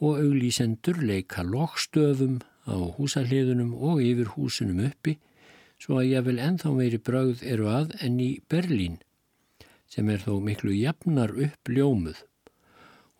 og 0.04 0.20
auglísendur 0.20 1.00
leika 1.08 1.44
lokstöfum 1.46 2.42
á 2.68 2.76
húsahliðunum 2.96 3.72
og 3.74 4.02
yfir 4.04 4.34
húsunum 4.34 4.84
uppi 4.88 5.16
svo 5.80 5.98
að 6.00 6.10
ég 6.10 6.28
vil 6.28 6.38
enþá 6.40 6.72
meiri 6.76 7.00
brauð 7.08 7.42
eru 7.54 7.70
að 7.72 7.96
enn 8.04 8.20
í 8.20 8.30
Berlín 8.50 9.00
sem 9.90 10.08
er 10.10 10.22
þó 10.24 10.38
miklu 10.44 10.74
jafnar 10.76 11.34
upp 11.46 11.70
ljómuð 11.70 12.22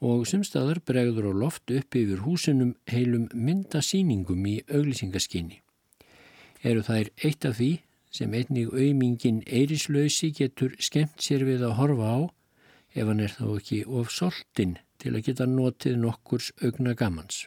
og 0.05 0.26
sumstaðar 0.28 0.80
bregður 0.85 1.30
á 1.30 1.32
loft 1.45 1.70
upp 1.72 1.97
yfir 1.97 2.24
húsinum 2.26 2.74
heilum 2.91 3.28
myndasýningum 3.32 4.47
í 4.51 4.57
auglýsingaskinni. 4.68 5.61
Eru 6.64 6.82
þær 6.85 7.11
eitt 7.24 7.47
af 7.49 7.59
því 7.61 7.70
sem 8.14 8.35
einnig 8.37 8.72
auðmingin 8.72 9.43
eirislausi 9.47 10.30
getur 10.37 10.76
skemmt 10.78 11.24
sér 11.24 11.45
við 11.49 11.64
að 11.66 11.78
horfa 11.80 12.11
á 12.11 12.18
ef 12.95 13.09
hann 13.09 13.22
er 13.24 13.32
þá 13.35 13.47
ekki 13.57 13.80
of 13.89 14.12
soltinn 14.14 14.76
til 15.05 15.13
að 15.13 15.27
geta 15.27 15.45
notið 15.45 15.99
nokkurs 16.01 16.49
augna 16.65 16.95
gamans. 16.97 17.45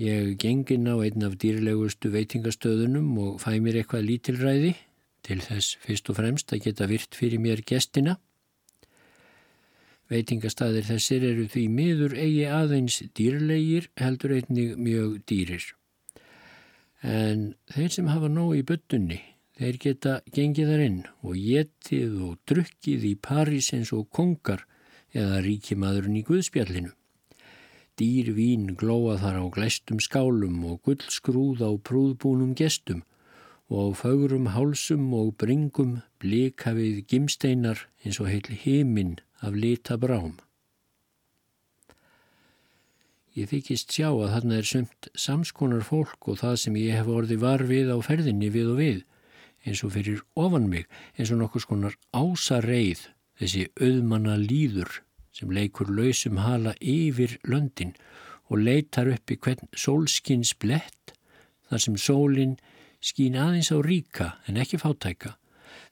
Ég 0.00 0.34
gengin 0.40 0.88
á 0.88 0.96
einn 0.96 1.24
af 1.24 1.36
dýrlegustu 1.40 2.10
veitingastöðunum 2.12 3.14
og 3.20 3.38
fæ 3.40 3.56
mér 3.60 3.80
eitthvað 3.80 4.08
lítilræði 4.08 4.72
til 5.24 5.38
þess 5.44 5.76
fyrst 5.84 6.08
og 6.12 6.18
fremst 6.18 6.52
að 6.52 6.66
geta 6.68 6.88
virt 6.88 7.16
fyrir 7.16 7.40
mér 7.40 7.62
gestina. 7.68 8.16
Veitingastæðir 10.12 10.88
þessir 10.88 11.24
eru 11.32 11.46
því 11.52 11.64
miður 11.76 12.16
eigi 12.16 12.44
aðeins 12.48 13.00
dýrlegir 13.16 13.88
heldur 14.00 14.36
einnig 14.36 14.76
mjög 14.76 15.16
dýrir. 15.28 15.64
En 17.02 17.48
þeir 17.72 17.96
sem 17.96 18.12
hafa 18.12 18.28
nóg 18.32 18.54
í 18.60 18.62
byttunni, 18.68 19.18
þeir 19.56 19.78
geta 19.80 20.14
gengið 20.36 20.70
þar 20.72 20.84
inn 20.84 21.00
og 21.24 21.40
getið 21.40 22.20
og 22.28 22.38
drukkið 22.50 23.08
í 23.10 23.14
París 23.28 23.72
eins 23.76 23.92
og 23.96 24.08
kongar 24.12 24.66
eða 25.16 25.40
ríkimaðurinn 25.46 26.20
í 26.20 26.24
Guðspjallinu. 26.28 26.92
Dýr 27.96 28.34
vín 28.36 28.74
glóa 28.76 29.16
þar 29.22 29.40
á 29.40 29.44
glæstum 29.48 30.00
skálum 30.04 30.58
og 30.68 30.82
gullskrúð 30.84 31.64
á 31.64 31.72
prúðbúnum 31.80 32.52
gestum 32.58 33.04
og 33.72 33.96
á 33.96 34.04
fögrum 34.04 34.50
hálsum 34.52 35.08
og 35.16 35.32
bringum 35.40 36.02
blika 36.20 36.74
við 36.76 37.06
gimsteinar 37.08 37.86
eins 38.04 38.20
og 38.20 38.28
heil 38.28 38.44
heiminn 38.62 39.16
af 39.40 39.56
lita 39.56 39.96
brám. 39.96 40.36
Ég 43.36 43.50
þykist 43.50 43.92
sjá 43.92 44.08
að 44.12 44.30
þarna 44.32 44.60
er 44.60 44.68
sumt 44.68 45.08
samskonar 45.16 45.84
fólk 45.84 46.28
og 46.30 46.38
það 46.40 46.54
sem 46.62 46.78
ég 46.80 47.00
hef 47.00 47.08
orði 47.12 47.36
var 47.40 47.64
við 47.68 47.90
á 47.92 47.96
ferðinni 48.04 48.48
við 48.52 48.70
og 48.72 48.78
við, 48.80 49.02
eins 49.66 49.82
og 49.84 49.92
fyrir 49.96 50.22
ofan 50.38 50.68
mig, 50.70 50.86
eins 51.18 51.32
og 51.34 51.40
nokkur 51.42 51.64
skonar 51.64 51.96
ásareið, 52.14 53.08
þessi 53.40 53.66
auðmanna 53.80 54.36
líður 54.40 55.02
sem 55.36 55.50
leikur 55.52 55.90
lausum 55.92 56.38
hala 56.40 56.72
yfir 56.80 57.36
löndin 57.44 57.92
og 58.48 58.62
leitar 58.62 59.10
upp 59.12 59.32
í 59.32 59.38
hvern 59.42 59.68
sólskins 59.76 60.54
blett 60.56 61.16
þar 61.68 61.82
sem 61.82 61.98
sólinn 62.00 62.54
skín 63.02 63.36
aðeins 63.38 63.72
á 63.74 63.78
ríka 63.82 64.28
en 64.46 64.60
ekki 64.62 64.80
fátæka. 64.80 65.34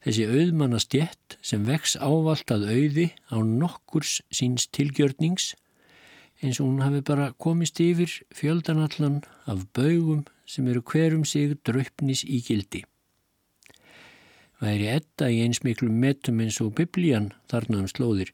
Þessi 0.05 0.25
auðmanna 0.29 0.79
stjett 0.81 1.37
sem 1.45 1.65
vex 1.67 1.95
ávalt 1.99 2.51
að 2.53 2.67
auði 2.71 3.07
á 3.29 3.37
nokkurs 3.43 4.21
síns 4.33 4.69
tilgjörnings 4.73 5.53
eins 6.41 6.59
og 6.59 6.69
hún 6.69 6.83
hafi 6.83 7.01
bara 7.05 7.31
komist 7.39 7.79
yfir 7.79 8.11
fjöldanallan 8.35 9.21
af 9.49 9.65
baugum 9.73 10.25
sem 10.45 10.67
eru 10.67 10.81
hverum 10.81 11.25
sig 11.25 11.55
draupnis 11.65 12.23
í 12.25 12.41
gildi. 12.45 12.83
Væri 14.63 14.87
etta 14.87 15.27
í 15.31 15.41
eins 15.43 15.61
miklu 15.65 15.91
metum 15.91 16.39
eins 16.43 16.61
og 16.63 16.73
biblían 16.77 17.31
þarna 17.51 17.81
um 17.83 17.89
slóðir, 17.91 18.31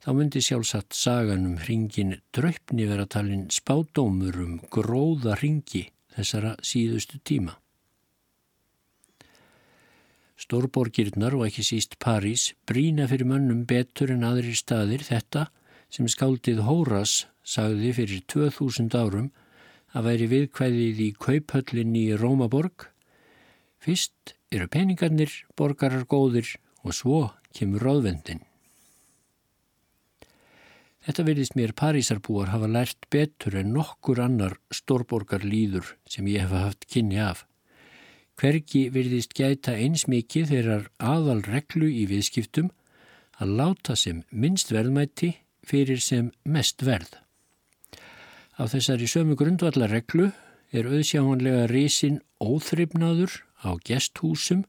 þá 0.00 0.10
myndi 0.16 0.40
sjálfsagt 0.44 0.96
sagan 0.96 1.44
um 1.44 1.56
hringin 1.60 2.16
draupni 2.32 2.86
vera 2.88 3.06
talin 3.06 3.48
spádómur 3.52 4.38
um 4.44 4.58
gróða 4.72 5.36
hringi 5.40 5.88
þessara 6.16 6.54
síðustu 6.64 7.20
tíma. 7.20 7.58
Stórborgirnar 10.38 11.34
og 11.34 11.48
ekki 11.48 11.64
síst 11.66 11.98
París 11.98 12.52
brína 12.70 13.08
fyrir 13.10 13.26
mönnum 13.26 13.64
betur 13.66 14.12
en 14.14 14.24
aðrir 14.24 14.56
staðir 14.56 15.02
þetta 15.02 15.48
sem 15.90 16.08
skáldið 16.08 16.62
Hóras 16.64 17.24
sagði 17.42 17.90
fyrir 17.96 18.24
2000 18.30 18.94
árum 18.94 19.32
að 19.96 20.08
væri 20.08 20.28
viðkvæðið 20.32 21.02
í 21.02 21.10
kauphöllinni 21.18 22.04
í 22.12 22.18
Rómaborg. 22.20 22.86
Fyrst 23.82 24.37
eru 24.54 24.68
peningarnir, 24.68 25.30
borgarar 25.56 26.06
góðir 26.08 26.56
og 26.84 26.94
svo 26.96 27.20
kemur 27.54 27.84
ráðvendin. 27.84 28.44
Þetta 31.08 31.24
verðist 31.24 31.54
mér 31.56 31.72
Parísarbúar 31.72 32.50
hafa 32.52 32.68
lært 32.68 33.06
betur 33.12 33.56
en 33.56 33.70
nokkur 33.72 34.20
annar 34.20 34.58
stórborgar 34.74 35.44
líður 35.46 35.94
sem 36.08 36.26
ég 36.28 36.44
hefa 36.44 36.66
haft 36.66 36.84
kynni 36.90 37.20
af. 37.22 37.46
Hvergi 38.38 38.88
virðist 38.94 39.32
gæta 39.34 39.72
eins 39.74 40.04
mikið 40.06 40.52
þeirrar 40.52 40.84
aðal 41.00 41.40
reglu 41.46 41.88
í 41.88 42.04
viðskiptum 42.10 42.68
að 43.40 43.54
láta 43.60 43.96
sem 43.96 44.20
minnst 44.30 44.70
verðmætti 44.74 45.32
fyrir 45.66 46.02
sem 46.02 46.30
mest 46.44 46.84
verð. 46.84 47.16
Af 48.58 48.74
þessari 48.74 49.08
sömu 49.08 49.36
grundvallarreglu 49.38 50.28
er 50.74 50.88
auðsjáhanlega 50.92 51.66
risin 51.70 52.20
óþryfnaður 52.42 53.40
á 53.64 53.70
gesthúsum 53.84 54.64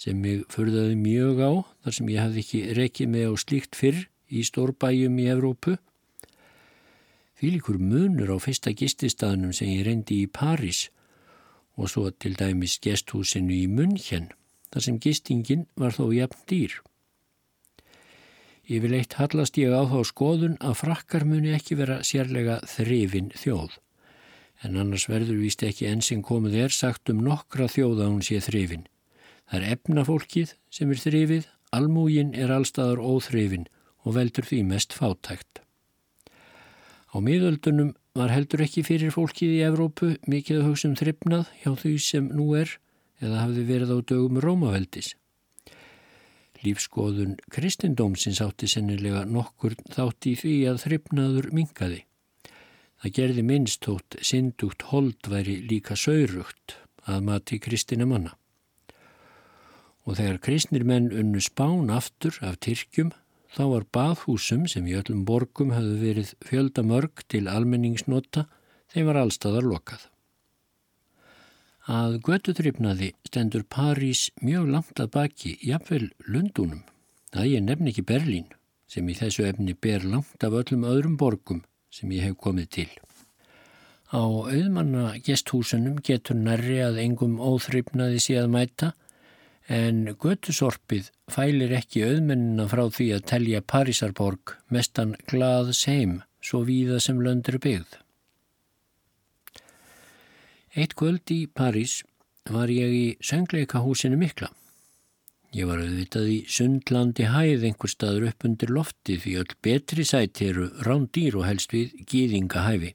sem 0.00 0.18
mig 0.18 0.44
förðaði 0.52 0.96
mjög 0.98 1.42
á 1.42 1.52
þar 1.84 1.96
sem 1.98 2.10
ég 2.12 2.22
hafði 2.22 2.42
ekki 2.42 2.60
rekið 2.78 3.12
með 3.12 3.26
á 3.28 3.34
slíkt 3.44 3.78
fyrr 3.78 4.00
í 4.32 4.44
stórbæjum 4.48 5.18
í 5.20 5.28
Evrópu. 5.34 5.76
Fylgur 7.38 7.78
munur 7.82 8.32
á 8.32 8.38
fyrsta 8.42 8.72
gististaðnum 8.72 9.52
sem 9.56 9.70
ég 9.74 9.84
reyndi 9.86 10.22
í 10.24 10.30
París 10.30 10.88
og 11.76 11.90
svo 11.90 12.08
til 12.10 12.34
dæmis 12.38 12.78
gesthúsinu 12.84 13.54
í 13.56 13.66
München, 13.68 14.30
þar 14.72 14.86
sem 14.86 14.98
gistingin 15.00 15.66
var 15.76 15.94
þó 15.96 16.10
jafn 16.14 16.42
dýr. 16.48 16.74
Yfirleitt 18.62 19.16
hallast 19.18 19.58
ég 19.58 19.72
á 19.74 19.82
þá 19.90 20.00
skoðun 20.06 20.58
að 20.62 20.78
frakkar 20.84 21.24
muni 21.26 21.54
ekki 21.56 21.78
vera 21.80 22.02
sérlega 22.06 22.60
þrifin 22.68 23.32
þjóð. 23.34 23.81
En 24.62 24.78
annars 24.78 25.08
verður 25.10 25.40
víst 25.42 25.64
ekki 25.66 25.88
enn 25.90 26.04
sem 26.06 26.22
komið 26.22 26.58
er 26.66 26.74
sagt 26.74 27.10
um 27.10 27.22
nokkra 27.26 27.66
þjóð 27.70 28.04
að 28.04 28.10
hún 28.12 28.26
sé 28.26 28.38
þrifin. 28.44 28.86
Það 29.50 29.58
er 29.58 29.74
efnafólkið 29.74 30.54
sem 30.70 30.92
er 30.94 31.00
þrifið, 31.02 31.48
almúgin 31.74 32.30
er 32.38 32.52
allstaðar 32.54 33.02
óþrifin 33.02 33.66
og 34.06 34.16
veldur 34.18 34.46
því 34.46 34.60
mest 34.70 34.94
fátækt. 34.94 35.62
Á 37.12 37.16
miðöldunum 37.20 37.92
var 38.16 38.32
heldur 38.32 38.62
ekki 38.64 38.84
fyrir 38.86 39.12
fólkið 39.12 39.56
í 39.56 39.64
Evrópu 39.66 40.14
mikið 40.28 40.62
að 40.62 40.68
hugsa 40.70 40.88
um 40.88 40.96
þrifnað 41.00 41.50
hjá 41.62 41.72
því 41.82 41.92
sem 42.04 42.30
nú 42.32 42.52
er 42.56 42.76
eða 43.22 43.42
hafði 43.44 43.66
verið 43.68 43.92
á 43.92 43.98
dögum 44.12 44.40
Rómaveldis. 44.42 45.12
Lífskoðun 46.62 47.36
kristindómsins 47.50 48.40
átti 48.44 48.68
sennilega 48.70 49.24
nokkur 49.26 49.74
þátt 49.90 50.30
í 50.30 50.34
því 50.38 50.54
að 50.70 50.82
þryfnaður 50.84 51.48
mingaði. 51.56 52.02
Það 53.02 53.14
gerði 53.16 53.42
minnst 53.42 53.80
tótt 53.82 54.14
syndugt 54.22 54.84
hold 54.92 55.26
væri 55.26 55.56
líka 55.66 55.96
saurugt 55.98 56.76
að 57.10 57.24
mati 57.26 57.56
kristina 57.58 58.06
manna. 58.06 58.36
Og 60.06 60.20
þegar 60.20 60.38
kristnir 60.44 60.84
menn 60.86 61.08
unnu 61.10 61.42
spán 61.42 61.90
aftur 61.90 62.38
af 62.46 62.60
Tyrkjum 62.62 63.10
þá 63.56 63.62
var 63.72 63.88
bathúsum 63.98 64.68
sem 64.70 64.86
í 64.86 64.94
öllum 65.00 65.24
borgum 65.26 65.74
hafði 65.74 65.98
verið 65.98 66.30
fjöldamörg 66.46 67.24
til 67.26 67.48
almenningsnota 67.50 68.46
þeim 68.94 69.10
var 69.10 69.18
allstaðar 69.24 69.66
lokað. 69.66 70.06
Að 71.90 72.20
götutripnaði 72.22 73.10
stendur 73.26 73.66
París 73.66 74.28
mjög 74.38 74.70
langt 74.70 75.02
að 75.02 75.10
baki, 75.18 75.56
jafnvel 75.58 76.12
Lundunum. 76.30 76.86
Það 77.34 77.50
ég 77.50 77.66
nefn 77.66 77.90
ekki 77.90 78.06
Berlín, 78.06 78.46
sem 78.86 79.10
í 79.10 79.18
þessu 79.18 79.48
efni 79.50 79.74
ber 79.74 80.06
langt 80.06 80.46
af 80.46 80.54
öllum 80.54 80.86
öðrum 80.86 81.18
borgum 81.18 81.64
sem 81.92 82.10
ég 82.16 82.26
hef 82.26 82.38
komið 82.40 82.68
til. 82.78 82.90
Á 84.12 84.24
auðmanna 84.24 85.14
gesthúsunum 85.24 86.00
getur 86.04 86.36
nærri 86.36 86.80
að 86.84 87.00
engum 87.04 87.38
óþryfnaði 87.40 88.36
að 88.40 88.50
mæta, 88.52 88.92
en 89.68 90.04
götusorpið 90.20 91.10
fælir 91.30 91.72
ekki 91.78 92.02
auðmennina 92.04 92.66
frá 92.68 92.82
því 92.90 93.08
að 93.16 93.26
telja 93.30 93.62
Parísarborg 93.72 94.56
mestan 94.74 95.14
glað 95.30 95.72
seim 95.78 96.20
svo 96.42 96.64
víða 96.66 96.98
sem 97.00 97.20
löndur 97.22 97.60
byggð. 97.62 98.00
Eitt 100.74 100.96
kvöld 100.96 101.28
í 101.30 101.46
París 101.46 102.00
var 102.50 102.72
ég 102.72 102.92
í 102.96 103.06
söngleikahúsinu 103.22 104.18
mikla. 104.18 104.50
Ég 105.52 105.68
var 105.68 105.82
auðvitað 105.82 106.28
í 106.32 106.36
sundlandi 106.48 107.26
hæð 107.28 107.66
einhver 107.68 107.90
staður 107.92 108.30
upp 108.30 108.44
undir 108.48 108.70
lofti 108.72 109.18
því 109.20 109.32
öll 109.42 109.54
betri 109.60 110.04
sæti 110.08 110.46
eru 110.48 110.70
rándýr 110.86 111.36
og 111.36 111.44
helst 111.44 111.74
við 111.76 111.92
gýðingahæfi. 112.08 112.94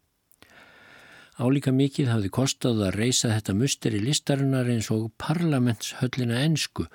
Álíka 1.38 1.70
mikið 1.70 2.10
hafði 2.10 2.32
kostað 2.34 2.82
að 2.88 2.96
reysa 2.98 3.30
þetta 3.30 3.54
musteri 3.60 4.00
listarinnar 4.02 4.72
eins 4.74 4.90
og 4.90 5.12
parlamentshöllina 5.22 6.40
ensku 6.48 6.88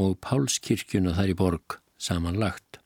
og 0.00 0.16
Pálskirkjuna 0.24 1.12
þar 1.18 1.34
í 1.34 1.36
borg 1.36 1.76
samanlagt. 2.00 2.80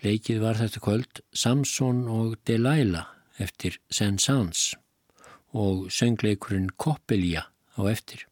Leikið 0.00 0.40
var 0.40 0.56
þetta 0.56 0.80
kvöld 0.80 1.22
Samson 1.34 2.06
og 2.08 2.38
Delilah 2.48 3.12
eftir 3.36 3.76
Saint-Saëns 3.92 4.70
og 5.52 5.90
söngleikurinn 5.92 6.72
Koppelja 6.80 7.44
á 7.76 7.80
eftir. 7.92 8.24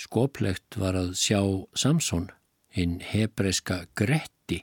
Skoplegt 0.00 0.78
var 0.80 0.96
að 0.96 1.12
sjá 1.20 1.40
Samson, 1.76 2.30
hinn 2.72 3.00
hebreska 3.04 3.82
Gretti, 3.98 4.62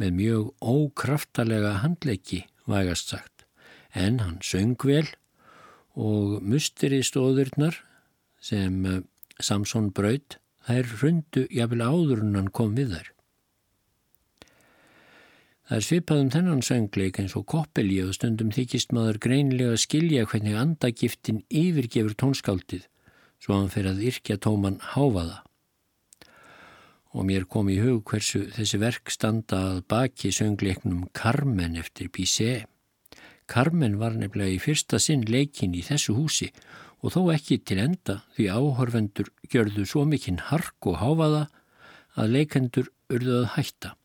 með 0.00 0.14
mjög 0.16 0.46
ókraftalega 0.64 1.74
handleiki, 1.82 2.46
vægast 2.64 3.12
sagt, 3.12 3.44
en 3.92 4.22
hann 4.24 4.38
söng 4.40 4.78
vel 4.80 5.04
og 6.00 6.40
musteri 6.40 7.02
stóðurnar 7.04 7.76
sem 8.40 8.84
eh, 8.88 9.02
Samson 9.40 9.90
braut, 9.92 10.38
þær 10.64 10.88
rundu 11.02 11.44
jafnvel 11.52 11.84
áður 11.84 12.22
en 12.24 12.38
hann 12.38 12.52
kom 12.54 12.72
við 12.78 12.94
þær. 12.94 13.10
Það 15.68 15.76
er 15.76 15.86
svipað 15.86 16.22
um 16.22 16.30
þennan 16.34 16.64
söngleik 16.66 17.20
eins 17.20 17.36
og 17.38 17.44
koppelji 17.52 18.00
og 18.06 18.16
stundum 18.16 18.48
þykist 18.54 18.94
maður 18.96 19.20
greinlega 19.28 19.76
skilja 19.78 20.24
hvernig 20.30 20.56
andagiftin 20.58 21.44
yfirgefur 21.46 22.16
tónskáldið 22.18 22.88
svo 23.40 23.56
hann 23.56 23.70
fer 23.72 23.88
að 23.90 24.02
yrkja 24.10 24.38
tóman 24.44 24.78
háfaða. 24.92 25.40
Og 27.10 27.26
mér 27.26 27.46
kom 27.50 27.70
í 27.72 27.80
hug 27.82 28.04
hversu 28.06 28.44
þessi 28.54 28.78
verk 28.78 29.10
standa 29.10 29.58
að 29.72 29.80
baki 29.90 30.30
söngleiknum 30.34 31.08
Carmen 31.16 31.78
eftir 31.80 32.10
Bizet. 32.14 32.68
Carmen 33.50 33.96
var 33.98 34.14
nefnilega 34.14 34.54
í 34.54 34.60
fyrsta 34.62 35.00
sinn 35.02 35.24
leikin 35.26 35.74
í 35.74 35.82
þessu 35.82 36.14
húsi 36.14 36.52
og 37.02 37.16
þó 37.16 37.32
ekki 37.34 37.58
til 37.66 37.80
enda 37.82 38.20
því 38.36 38.46
áhorfendur 38.54 39.32
gjörðu 39.50 39.88
svo 39.88 40.04
mikinn 40.06 40.38
hark 40.52 40.86
og 40.86 41.00
háfaða 41.00 41.48
að 42.14 42.36
leikendur 42.36 42.92
urðu 43.10 43.40
að 43.40 43.50
hætta 43.56 43.96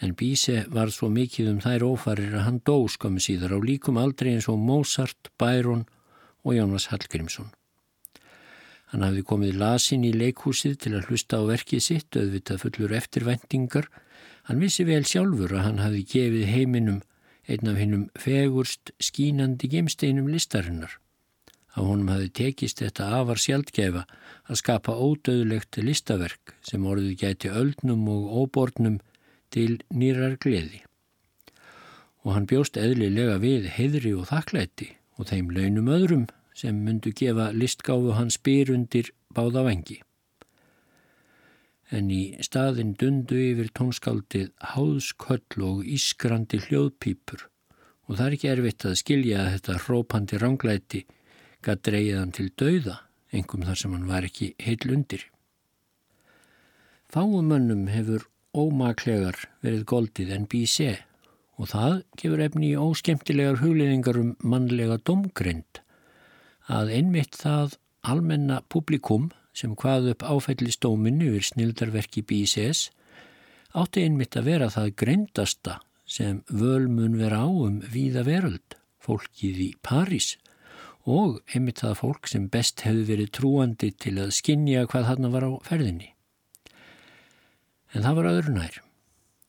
en 0.00 0.14
Bíse 0.16 0.64
var 0.72 0.90
svo 0.92 1.10
mikið 1.12 1.50
um 1.52 1.60
þær 1.60 1.84
ófarir 1.92 2.34
að 2.34 2.46
hann 2.46 2.60
dó 2.64 2.76
skömmu 2.88 3.20
síðar 3.22 3.56
á 3.56 3.58
líkum 3.60 4.00
aldrei 4.00 4.32
eins 4.34 4.48
og 4.48 4.60
Mozart, 4.60 5.30
Byron 5.40 5.84
og 6.44 6.56
Jónas 6.56 6.88
Hallgrímsson. 6.90 7.50
Hann 8.90 9.04
hafði 9.06 9.22
komið 9.26 9.58
lasin 9.60 10.04
í 10.06 10.10
leikhúsið 10.16 10.78
til 10.82 10.96
að 10.98 11.10
hlusta 11.10 11.38
á 11.38 11.42
verkið 11.46 11.84
sitt, 11.84 12.16
auðvitað 12.16 12.64
fullur 12.64 12.94
eftirvæntingar. 12.98 13.86
Hann 14.48 14.62
vissi 14.62 14.86
vel 14.88 15.04
sjálfur 15.06 15.54
að 15.54 15.64
hann 15.68 15.78
hafði 15.84 16.02
gefið 16.10 16.50
heiminum 16.50 16.98
einn 17.46 17.70
af 17.70 17.78
hinnum 17.78 18.08
fegurst 18.18 18.90
skínandi 18.98 19.70
gemsteinum 19.70 20.26
listarinnar. 20.32 20.98
Á 21.78 21.86
honum 21.86 22.10
hafði 22.10 22.32
tekist 22.34 22.82
þetta 22.82 23.12
afar 23.20 23.38
sjaldgefa 23.38 24.06
að 24.50 24.58
skapa 24.58 24.96
ódöðlegt 24.98 25.78
listaverk 25.86 26.56
sem 26.66 26.82
orðið 26.82 27.14
gæti 27.22 27.54
öldnum 27.54 28.08
og 28.10 28.30
óbornum 28.42 28.98
til 29.54 29.78
nýrar 29.94 30.34
gleði. 30.42 30.82
Og 32.26 32.34
hann 32.34 32.50
bjóst 32.50 32.76
eðlilega 32.76 33.38
við 33.38 33.70
heidri 33.76 34.18
og 34.18 34.26
þakklætti 34.32 34.96
og 35.20 35.28
þeim 35.28 35.50
launum 35.52 35.90
öðrum 35.92 36.28
sem 36.56 36.78
myndu 36.84 37.12
gefa 37.16 37.50
listgáfu 37.52 38.14
hans 38.16 38.38
byr 38.40 38.72
undir 38.74 39.12
báða 39.36 39.66
vengi. 39.68 40.00
En 41.90 42.10
í 42.14 42.36
staðin 42.46 42.94
dundu 42.98 43.36
yfir 43.36 43.70
tónskaldið 43.76 44.50
háðsköll 44.72 45.64
og 45.66 45.84
ískrandi 45.84 46.60
hljóðpípur 46.66 47.46
og 48.10 48.16
það 48.16 48.26
er 48.26 48.36
ekki 48.36 48.50
erfitt 48.50 48.86
að 48.88 48.98
skilja 48.98 49.42
að 49.44 49.52
þetta 49.56 49.78
hrópandi 49.84 50.38
ránglæti 50.42 51.00
gæt 51.66 51.82
dreyðan 51.86 52.32
til 52.34 52.48
dauða, 52.58 52.96
engum 53.30 53.66
þar 53.66 53.78
sem 53.78 53.92
hann 53.94 54.08
var 54.08 54.26
ekki 54.26 54.54
heil 54.62 54.94
undir. 54.94 55.26
Fáumönnum 57.10 57.88
hefur 57.90 58.26
ómaklegar 58.54 59.36
verið 59.62 59.84
goldið 59.92 60.32
en 60.34 60.48
bíse 60.50 60.94
og 61.60 61.68
það 61.68 61.96
gefur 62.20 62.42
efni 62.46 62.72
í 62.72 62.80
óskemtilegar 62.80 63.60
hugliðingar 63.60 64.18
um 64.20 64.32
mannlega 64.40 64.96
domgrind 65.04 65.82
að 66.72 66.92
einmitt 66.96 67.36
það 67.36 67.76
almenna 68.06 68.60
publikum 68.72 69.28
sem 69.52 69.74
hvað 69.76 70.12
upp 70.14 70.24
áfællistóminu 70.24 71.28
yfir 71.34 71.48
snildarverki 71.50 72.24
bíses 72.24 72.86
átti 73.76 74.06
einmitt 74.06 74.38
að 74.40 74.48
vera 74.48 74.70
það 74.72 74.94
greindasta 75.02 75.80
sem 76.10 76.40
völmun 76.48 77.18
vera 77.20 77.44
á 77.44 77.48
um 77.50 77.80
víða 77.92 78.24
veröld, 78.26 78.78
fólkið 78.98 79.60
í 79.66 79.70
París 79.84 80.36
og 81.04 81.42
einmitt 81.52 81.82
það 81.84 81.98
fólk 82.00 82.30
sem 82.30 82.48
best 82.52 82.86
hefði 82.86 83.04
verið 83.12 83.34
trúandi 83.36 83.92
til 83.92 84.16
að 84.22 84.32
skinja 84.38 84.86
hvað 84.88 85.12
þarna 85.12 85.34
var 85.36 85.46
á 85.46 85.52
ferðinni 85.68 86.14
en 87.94 88.04
það 88.06 88.16
var 88.20 88.30
öðru 88.30 88.54
nær. 88.54 88.80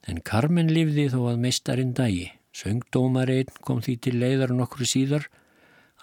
En 0.09 0.21
Carmen 0.25 0.71
lifði 0.73 1.09
þó 1.13 1.19
að 1.33 1.41
meistarinn 1.45 1.95
dægi. 1.97 2.31
Söngdómareinn 2.51 3.53
kom 3.63 3.79
því 3.83 3.95
til 4.03 4.17
leiðar 4.19 4.51
nokkru 4.55 4.87
síðar 4.89 5.27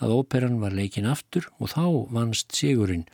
að 0.00 0.14
óperan 0.20 0.60
var 0.62 0.76
leikin 0.76 1.08
aftur 1.10 1.48
og 1.58 1.72
þá 1.74 1.84
vannst 2.14 2.54
Sigurinn 2.56 3.08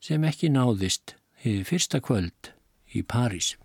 sem 0.00 0.24
ekki 0.24 0.50
náðist 0.54 1.16
hefði 1.42 1.64
fyrsta 1.68 2.00
kvöld 2.00 2.52
í 2.94 3.02
París. 3.02 3.56